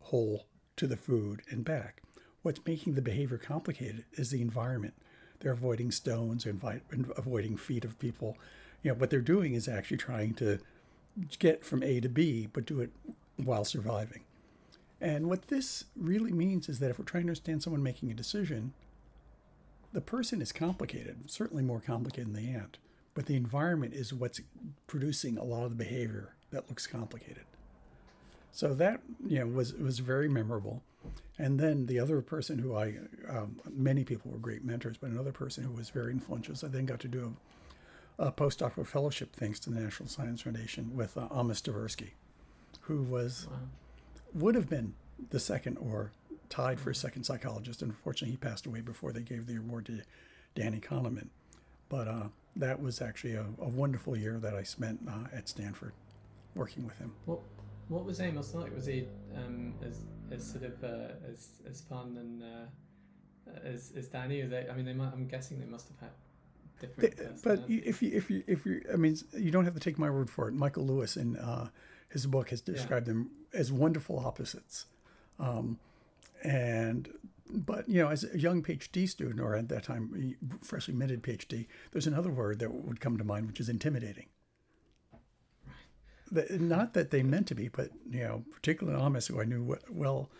hole 0.02 0.46
to 0.76 0.86
the 0.86 0.96
food 0.96 1.42
and 1.50 1.64
back. 1.64 2.02
What's 2.42 2.64
making 2.64 2.94
the 2.94 3.02
behavior 3.02 3.38
complicated 3.38 4.04
is 4.12 4.30
the 4.30 4.40
environment. 4.40 4.94
They're 5.40 5.52
avoiding 5.52 5.90
stones 5.90 6.46
and 6.46 6.60
avoiding 7.16 7.56
feet 7.56 7.84
of 7.84 7.98
people. 7.98 8.36
You 8.82 8.92
know, 8.92 8.98
what 8.98 9.10
they're 9.10 9.20
doing 9.20 9.54
is 9.54 9.68
actually 9.68 9.96
trying 9.96 10.34
to 10.34 10.58
get 11.38 11.64
from 11.64 11.82
A 11.82 12.00
to 12.00 12.08
B, 12.08 12.48
but 12.52 12.66
do 12.66 12.80
it 12.80 12.90
while 13.36 13.64
surviving. 13.64 14.22
And 15.00 15.28
what 15.28 15.48
this 15.48 15.84
really 15.96 16.32
means 16.32 16.68
is 16.68 16.78
that 16.78 16.90
if 16.90 16.98
we're 16.98 17.04
trying 17.04 17.24
to 17.24 17.28
understand 17.28 17.62
someone 17.62 17.82
making 17.82 18.10
a 18.10 18.14
decision, 18.14 18.72
the 19.92 20.00
person 20.00 20.40
is 20.40 20.52
complicated, 20.52 21.30
certainly 21.30 21.62
more 21.62 21.80
complicated 21.80 22.34
than 22.34 22.44
the 22.44 22.52
ant 22.52 22.78
but 23.18 23.26
the 23.26 23.34
environment 23.34 23.94
is 23.94 24.14
what's 24.14 24.40
producing 24.86 25.36
a 25.36 25.42
lot 25.42 25.64
of 25.64 25.70
the 25.70 25.74
behavior 25.74 26.36
that 26.52 26.68
looks 26.68 26.86
complicated. 26.86 27.42
So 28.52 28.74
that 28.74 29.00
you 29.26 29.40
know 29.40 29.48
was 29.48 29.72
was 29.72 29.98
very 29.98 30.28
memorable. 30.28 30.84
And 31.36 31.58
then 31.58 31.86
the 31.86 31.98
other 31.98 32.20
person 32.22 32.60
who 32.60 32.76
I, 32.76 32.94
um, 33.28 33.58
many 33.68 34.04
people 34.04 34.30
were 34.30 34.38
great 34.38 34.64
mentors, 34.64 34.98
but 34.98 35.10
another 35.10 35.32
person 35.32 35.64
who 35.64 35.72
was 35.72 35.90
very 35.90 36.12
influential. 36.12 36.54
So 36.54 36.68
I 36.68 36.70
then 36.70 36.86
got 36.86 37.00
to 37.00 37.08
do 37.08 37.34
a, 38.20 38.26
a 38.26 38.30
postdoctoral 38.30 38.86
fellowship 38.86 39.34
thanks 39.34 39.58
to 39.60 39.70
the 39.70 39.80
National 39.80 40.08
Science 40.08 40.42
Foundation 40.42 40.94
with 40.94 41.18
uh, 41.18 41.26
Amos 41.34 41.60
Tversky, 41.60 42.10
who 42.82 43.02
was 43.02 43.48
wow. 43.50 43.56
would 44.32 44.54
have 44.54 44.70
been 44.70 44.94
the 45.30 45.40
second 45.40 45.76
or 45.78 46.12
tied 46.50 46.78
for 46.78 46.94
second 46.94 47.24
psychologist. 47.24 47.82
Unfortunately, 47.82 48.30
he 48.30 48.36
passed 48.36 48.64
away 48.64 48.80
before 48.80 49.10
they 49.10 49.22
gave 49.22 49.48
the 49.48 49.56
award 49.56 49.86
to 49.86 50.02
Danny 50.54 50.78
Kahneman. 50.78 51.30
But 51.88 52.06
uh, 52.06 52.28
that 52.58 52.80
was 52.80 53.00
actually 53.00 53.34
a, 53.34 53.46
a, 53.60 53.68
wonderful 53.68 54.16
year 54.16 54.38
that 54.40 54.54
I 54.54 54.62
spent 54.62 55.00
uh, 55.08 55.36
at 55.36 55.48
Stanford 55.48 55.92
working 56.54 56.84
with 56.84 56.98
him. 56.98 57.12
What 57.24 57.40
What 57.88 58.04
was 58.04 58.20
Amos 58.20 58.54
like? 58.54 58.74
Was 58.74 58.86
he 58.86 59.06
um, 59.36 59.74
as 59.82 60.04
as 60.30 60.48
sort 60.50 60.64
of 60.64 60.84
uh, 60.84 61.14
as 61.30 61.48
as 61.68 61.80
fun 61.80 62.16
and 62.18 62.42
uh, 62.42 63.64
as 63.64 63.92
as 63.96 64.08
Danny? 64.08 64.42
They, 64.42 64.66
I 64.70 64.74
mean, 64.74 64.84
they 64.84 64.92
might, 64.92 65.12
I'm 65.12 65.26
guessing 65.26 65.58
they 65.58 65.66
must 65.66 65.88
have 65.88 65.98
had. 66.00 66.10
Different 66.80 67.16
they, 67.16 67.26
but 67.42 67.64
if 67.68 68.02
you 68.02 68.10
if 68.14 68.30
you 68.30 68.44
if 68.46 68.64
you 68.64 68.82
I 68.92 68.96
mean 68.96 69.16
you 69.36 69.50
don't 69.50 69.64
have 69.64 69.74
to 69.74 69.80
take 69.80 69.98
my 69.98 70.10
word 70.10 70.30
for 70.30 70.48
it. 70.48 70.54
Michael 70.54 70.86
Lewis 70.86 71.16
in 71.16 71.36
uh, 71.36 71.70
his 72.08 72.26
book 72.26 72.50
has 72.50 72.60
described 72.60 73.08
yeah. 73.08 73.14
them 73.14 73.30
as 73.52 73.72
wonderful 73.72 74.20
opposites, 74.20 74.86
um, 75.40 75.78
and 76.44 77.08
but 77.50 77.88
you 77.88 78.02
know, 78.02 78.08
as 78.08 78.24
a 78.24 78.38
young 78.38 78.62
PhD 78.62 79.08
student, 79.08 79.40
or 79.40 79.54
at 79.54 79.68
that 79.68 79.84
time 79.84 80.36
freshly 80.62 80.94
minted 80.94 81.22
PhD, 81.22 81.66
there's 81.92 82.06
another 82.06 82.30
word 82.30 82.58
that 82.58 82.72
would 82.72 83.00
come 83.00 83.16
to 83.16 83.24
mind, 83.24 83.46
which 83.46 83.60
is 83.60 83.68
intimidating. 83.68 84.26
Right. 86.30 86.60
not 86.60 86.94
that 86.94 87.10
they 87.10 87.22
meant 87.22 87.46
to 87.48 87.54
be, 87.54 87.68
but 87.68 87.90
you 88.10 88.20
know, 88.20 88.44
particularly 88.52 89.02
Amos, 89.02 89.26
who 89.26 89.40
I 89.40 89.44
knew 89.44 89.76
well, 89.90 90.30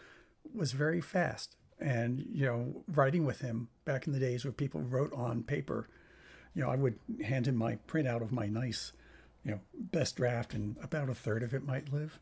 was 0.55 0.73
very 0.73 1.01
fast. 1.01 1.57
And 1.81 2.27
you 2.33 2.45
know, 2.45 2.85
writing 2.89 3.25
with 3.25 3.41
him 3.41 3.69
back 3.85 4.07
in 4.07 4.13
the 4.13 4.19
days 4.19 4.45
where 4.45 4.53
people 4.53 4.81
wrote 4.81 5.13
on 5.13 5.45
paper, 5.45 5.89
you 6.55 6.63
know, 6.63 6.71
I 6.71 6.77
would 6.77 6.99
hand 7.25 7.47
him 7.47 7.57
my 7.57 7.77
printout 7.87 8.23
of 8.23 8.33
my 8.33 8.47
nice, 8.47 8.93
you 9.45 9.53
know, 9.53 9.61
best 9.75 10.17
draft, 10.17 10.55
and 10.55 10.77
about 10.83 11.09
a 11.09 11.15
third 11.15 11.43
of 11.43 11.55
it 11.55 11.65
might 11.65 11.93
live. 11.93 12.19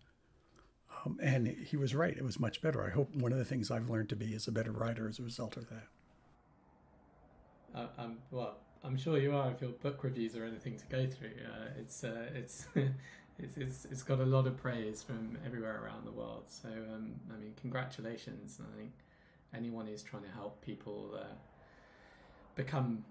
Um, 1.06 1.18
and 1.22 1.46
he 1.46 1.76
was 1.76 1.94
right. 1.94 2.16
It 2.16 2.24
was 2.24 2.40
much 2.40 2.60
better. 2.60 2.82
I 2.82 2.90
hope 2.90 3.14
one 3.14 3.32
of 3.32 3.38
the 3.38 3.44
things 3.44 3.70
I've 3.70 3.88
learned 3.88 4.08
to 4.10 4.16
be 4.16 4.34
is 4.34 4.48
a 4.48 4.52
better 4.52 4.72
writer 4.72 5.08
as 5.08 5.18
a 5.18 5.22
result 5.22 5.56
of 5.56 5.68
that. 5.70 5.86
Uh, 7.74 7.86
um, 7.98 8.18
well, 8.30 8.56
I'm 8.82 8.96
sure 8.96 9.18
you 9.18 9.34
are 9.36 9.50
if 9.52 9.60
your 9.60 9.70
book 9.70 10.02
reviews 10.02 10.36
are 10.36 10.44
anything 10.44 10.76
to 10.78 10.84
go 10.86 11.06
through. 11.06 11.34
Uh, 11.46 11.68
it's, 11.78 12.02
uh, 12.02 12.26
it's, 12.34 12.66
it's, 13.38 13.56
it's, 13.56 13.84
it's 13.90 14.02
got 14.02 14.20
a 14.20 14.24
lot 14.24 14.46
of 14.46 14.56
praise 14.56 15.02
from 15.02 15.38
everywhere 15.44 15.80
around 15.84 16.06
the 16.06 16.12
world. 16.12 16.44
So, 16.48 16.68
um, 16.68 17.12
I 17.32 17.38
mean, 17.38 17.52
congratulations. 17.60 18.60
I 18.60 18.76
think 18.76 18.92
anyone 19.54 19.86
who's 19.86 20.02
trying 20.02 20.24
to 20.24 20.30
help 20.30 20.60
people 20.64 21.12
uh, 21.20 21.34
become 22.56 23.04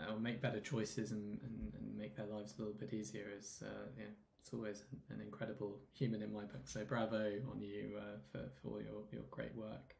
uh, 0.00 0.12
or 0.12 0.18
make 0.18 0.42
better 0.42 0.60
choices 0.60 1.12
and, 1.12 1.38
and, 1.42 1.72
and, 1.78 1.98
make 1.98 2.16
their 2.16 2.26
lives 2.26 2.54
a 2.56 2.62
little 2.62 2.78
bit 2.78 2.92
easier 2.92 3.26
is 3.36 3.62
uh, 3.66 3.86
yeah, 3.98 4.04
it's 4.40 4.52
always 4.52 4.84
an 5.10 5.20
incredible 5.20 5.78
human 5.92 6.22
in 6.22 6.32
my 6.32 6.42
book. 6.42 6.62
So 6.64 6.84
bravo 6.84 7.32
on 7.50 7.60
you 7.60 7.96
uh, 7.98 8.18
for 8.30 8.48
for 8.62 8.80
your 8.80 9.02
your 9.12 9.22
great 9.30 9.54
work. 9.54 9.94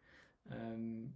Um, 0.50 1.10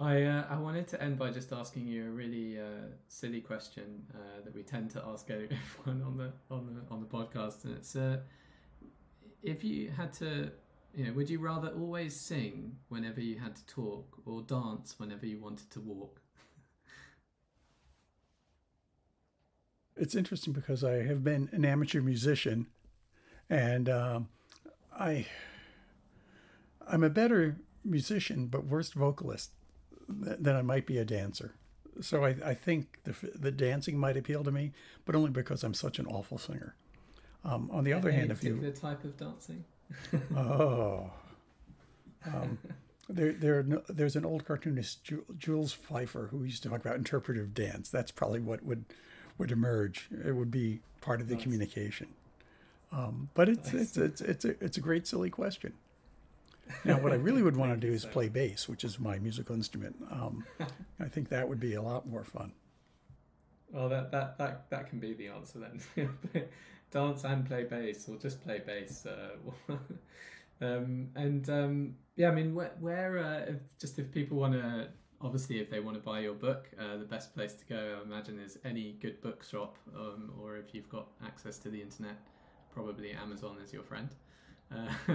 I 0.00 0.22
uh, 0.22 0.44
I 0.50 0.58
wanted 0.58 0.88
to 0.88 1.02
end 1.02 1.18
by 1.18 1.30
just 1.30 1.52
asking 1.52 1.86
you 1.86 2.06
a 2.06 2.10
really 2.10 2.58
uh, 2.58 2.88
silly 3.08 3.40
question 3.40 4.04
uh, 4.12 4.44
that 4.44 4.54
we 4.54 4.62
tend 4.62 4.90
to 4.90 5.04
ask 5.06 5.30
everyone 5.30 6.02
on 6.06 6.16
the 6.16 6.32
on 6.50 6.66
the 6.66 6.94
on 6.94 7.00
the 7.00 7.06
podcast, 7.06 7.64
and 7.64 7.76
it's 7.76 7.94
uh, 7.94 8.18
if 9.42 9.62
you 9.62 9.90
had 9.90 10.12
to, 10.14 10.50
you 10.94 11.06
know, 11.06 11.12
would 11.12 11.30
you 11.30 11.38
rather 11.38 11.68
always 11.68 12.18
sing 12.18 12.76
whenever 12.88 13.20
you 13.20 13.38
had 13.38 13.54
to 13.54 13.66
talk, 13.66 14.18
or 14.26 14.42
dance 14.42 14.94
whenever 14.98 15.26
you 15.26 15.38
wanted 15.38 15.70
to 15.70 15.80
walk? 15.80 16.20
It's 19.96 20.14
interesting 20.14 20.52
because 20.52 20.82
I 20.82 21.02
have 21.04 21.22
been 21.22 21.48
an 21.52 21.64
amateur 21.64 22.00
musician, 22.00 22.66
and 23.48 23.88
um, 23.88 24.28
I 24.98 25.26
I'm 26.88 27.04
a 27.04 27.10
better 27.10 27.56
musician, 27.84 28.46
but 28.46 28.64
worst 28.64 28.94
vocalist 28.94 29.50
than 30.08 30.56
I 30.56 30.62
might 30.62 30.86
be 30.86 30.98
a 30.98 31.04
dancer. 31.04 31.54
So 32.00 32.24
I, 32.24 32.36
I 32.44 32.54
think 32.54 32.98
the, 33.04 33.14
the 33.34 33.52
dancing 33.52 33.98
might 33.98 34.16
appeal 34.16 34.42
to 34.44 34.50
me, 34.50 34.72
but 35.04 35.14
only 35.14 35.30
because 35.30 35.62
I'm 35.62 35.74
such 35.74 35.98
an 35.98 36.06
awful 36.06 36.38
singer. 36.38 36.74
Um, 37.44 37.70
on 37.72 37.84
the 37.84 37.92
other 37.92 38.08
Any 38.08 38.18
hand, 38.18 38.30
if 38.32 38.42
you 38.42 38.58
the 38.58 38.70
type 38.72 39.04
of 39.04 39.16
dancing, 39.16 39.64
oh, 40.36 41.10
um, 42.26 42.58
there 43.08 43.32
there 43.32 43.62
there's 43.88 44.16
an 44.16 44.24
old 44.24 44.46
cartoonist 44.46 45.10
Jules 45.36 45.76
Feiffer 45.76 46.30
who 46.30 46.42
used 46.42 46.62
to 46.62 46.70
talk 46.70 46.80
about 46.80 46.96
interpretive 46.96 47.52
dance. 47.52 47.90
That's 47.90 48.10
probably 48.10 48.40
what 48.40 48.64
would 48.64 48.86
would 49.38 49.50
emerge. 49.50 50.08
It 50.24 50.32
would 50.32 50.50
be 50.50 50.80
part 51.00 51.20
of 51.20 51.28
the 51.28 51.34
nice. 51.34 51.42
communication. 51.42 52.08
Um, 52.92 53.28
but 53.34 53.48
it's, 53.48 53.72
it's 53.74 53.96
it's 53.96 54.20
it's 54.20 54.44
a 54.44 54.64
it's 54.64 54.76
a 54.76 54.80
great 54.80 55.06
silly 55.06 55.30
question. 55.30 55.72
Now, 56.84 56.98
what 56.98 57.12
I 57.12 57.16
really 57.16 57.42
would 57.42 57.56
want 57.56 57.72
to 57.80 57.86
do 57.86 57.92
is 57.92 58.04
play 58.04 58.28
bass, 58.28 58.68
which 58.68 58.84
is 58.84 58.98
my 58.98 59.18
musical 59.18 59.54
instrument. 59.54 59.96
Um, 60.10 60.44
I 61.00 61.08
think 61.08 61.28
that 61.30 61.48
would 61.48 61.60
be 61.60 61.74
a 61.74 61.82
lot 61.82 62.08
more 62.08 62.24
fun. 62.24 62.52
Well, 63.72 63.88
that 63.88 64.12
that 64.12 64.38
that, 64.38 64.70
that 64.70 64.88
can 64.88 65.00
be 65.00 65.14
the 65.14 65.28
answer 65.28 65.58
then. 65.58 66.10
Dance 66.90 67.24
and 67.24 67.44
play 67.44 67.64
bass, 67.64 68.08
or 68.08 68.16
just 68.16 68.40
play 68.44 68.62
bass. 68.64 69.04
Uh, 69.04 69.74
um, 70.60 71.08
and 71.16 71.48
um, 71.50 71.96
yeah, 72.14 72.28
I 72.28 72.34
mean, 72.34 72.54
where, 72.54 72.72
where 72.78 73.18
uh, 73.18 73.50
if, 73.50 73.56
just 73.80 73.98
if 73.98 74.12
people 74.12 74.38
want 74.38 74.52
to, 74.52 74.88
obviously, 75.20 75.60
if 75.60 75.70
they 75.70 75.80
want 75.80 75.96
to 75.96 76.02
buy 76.02 76.20
your 76.20 76.34
book, 76.34 76.68
uh, 76.78 76.96
the 76.96 77.04
best 77.04 77.34
place 77.34 77.54
to 77.54 77.64
go, 77.66 77.98
I 78.00 78.02
imagine, 78.02 78.38
is 78.38 78.58
any 78.64 78.96
good 79.00 79.20
bookshop, 79.20 79.76
um, 79.94 80.32
or 80.40 80.56
if 80.56 80.74
you've 80.74 80.88
got 80.88 81.08
access 81.24 81.58
to 81.58 81.70
the 81.70 81.80
internet, 81.80 82.16
probably 82.72 83.12
Amazon 83.12 83.56
is 83.62 83.72
your 83.72 83.82
friend. 83.82 84.08
Uh, 84.72 84.88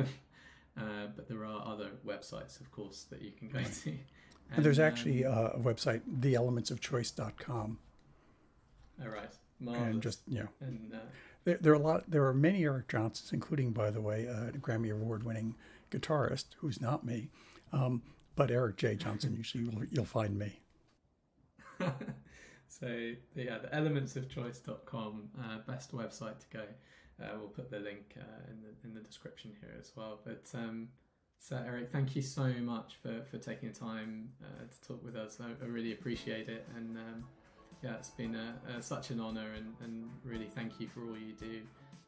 uh, 0.78 1.08
but 1.16 1.28
there 1.28 1.46
are 1.46 1.66
other 1.66 1.90
websites, 2.06 2.60
of 2.60 2.72
course, 2.72 3.06
that 3.10 3.22
you 3.22 3.32
can 3.32 3.50
go 3.50 3.60
to. 3.60 3.90
And, 3.90 4.00
and 4.58 4.66
there's 4.66 4.80
actually 4.80 5.26
um, 5.26 5.46
a 5.54 5.60
website, 5.60 6.02
theelementsofchoice.com. 6.20 7.78
All 9.02 9.10
right. 9.10 9.34
Marvelous. 9.60 9.90
And 9.90 10.02
just, 10.02 10.20
you 10.28 10.40
know, 10.40 10.48
and, 10.62 10.94
uh, 10.94 10.98
there, 11.44 11.58
there, 11.62 11.74
are 11.74 11.76
a 11.76 11.80
lot, 11.80 12.10
there 12.10 12.26
are 12.26 12.34
many 12.34 12.64
Eric 12.64 12.88
Johnsons, 12.88 13.32
including, 13.34 13.72
by 13.72 13.92
the 13.92 14.02
way, 14.02 14.26
a 14.26 14.52
Grammy 14.58 14.92
Award 14.92 15.24
winning 15.24 15.56
guitarist, 15.92 16.46
who's 16.58 16.82
not 16.82 17.06
me, 17.06 17.30
um, 17.72 18.02
but 18.40 18.52
Eric 18.52 18.78
J. 18.78 18.96
Johnson, 18.96 19.36
usually 19.36 19.66
you'll, 19.66 19.84
you'll 19.92 20.06
find 20.06 20.40
me. 20.40 20.62
so, 22.70 22.88
yeah, 23.36 23.58
the 23.58 23.68
elementsofchoice.com, 23.74 25.30
uh, 25.38 25.58
best 25.68 25.94
website 25.94 26.40
to 26.40 26.46
go. 26.50 26.64
Uh, 27.22 27.28
we'll 27.38 27.50
put 27.50 27.70
the 27.70 27.80
link 27.80 28.16
uh, 28.18 28.50
in 28.50 28.62
the 28.62 28.70
in 28.88 28.94
the 28.96 29.02
description 29.02 29.52
here 29.60 29.76
as 29.78 29.92
well. 29.94 30.22
But 30.26 30.50
um, 30.54 30.88
so 31.38 31.62
Eric, 31.68 31.92
thank 31.92 32.16
you 32.16 32.22
so 32.22 32.48
much 32.62 32.94
for, 33.04 33.26
for 33.30 33.38
taking 33.40 33.74
the 33.74 33.78
time 33.78 34.30
uh, 34.42 34.64
to 34.72 34.88
talk 34.88 35.04
with 35.04 35.18
us. 35.18 35.40
I, 35.42 35.50
I 35.62 35.68
really 35.68 35.92
appreciate 35.92 36.48
it, 36.48 36.66
and 36.78 36.96
um, 36.98 37.26
yeah, 37.84 37.96
it's 37.96 38.12
been 38.12 38.36
a, 38.36 38.78
a, 38.78 38.82
such 38.82 39.10
an 39.10 39.20
honour, 39.20 39.52
and, 39.58 39.74
and 39.84 40.10
really 40.24 40.48
thank 40.48 40.80
you 40.80 40.88
for 40.88 41.02
all 41.02 41.18
you 41.18 41.34
do. 41.34 41.60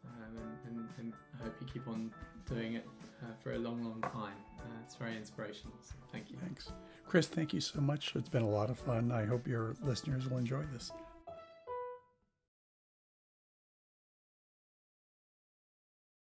Um, 0.06 0.38
and, 0.68 0.88
and, 1.00 1.14
I 1.40 1.46
hope 1.46 1.56
you 1.60 1.68
keep 1.72 1.88
on 1.88 2.12
doing 2.48 2.76
it 2.76 2.88
uh, 3.24 3.28
for 3.44 3.54
a 3.54 3.58
long, 3.58 3.84
long 3.84 4.02
time. 4.02 4.36
Uh, 4.60 4.64
it's 4.84 4.96
very 4.96 5.18
inspirational. 5.18 5.74
So 5.82 5.96
thank 6.12 6.30
you. 6.30 6.38
Thanks. 6.38 6.72
Chris, 7.08 7.28
thank 7.28 7.54
you 7.54 7.62
so 7.62 7.82
much. 7.82 8.16
It's 8.16 8.30
been 8.30 8.44
a 8.44 8.50
lot 8.50 8.70
of 8.70 8.78
fun. 8.78 9.12
I 9.12 9.26
hope 9.26 9.48
your 9.48 9.76
listeners 9.82 10.30
will 10.30 10.38
enjoy 10.38 10.64
this. 10.72 10.92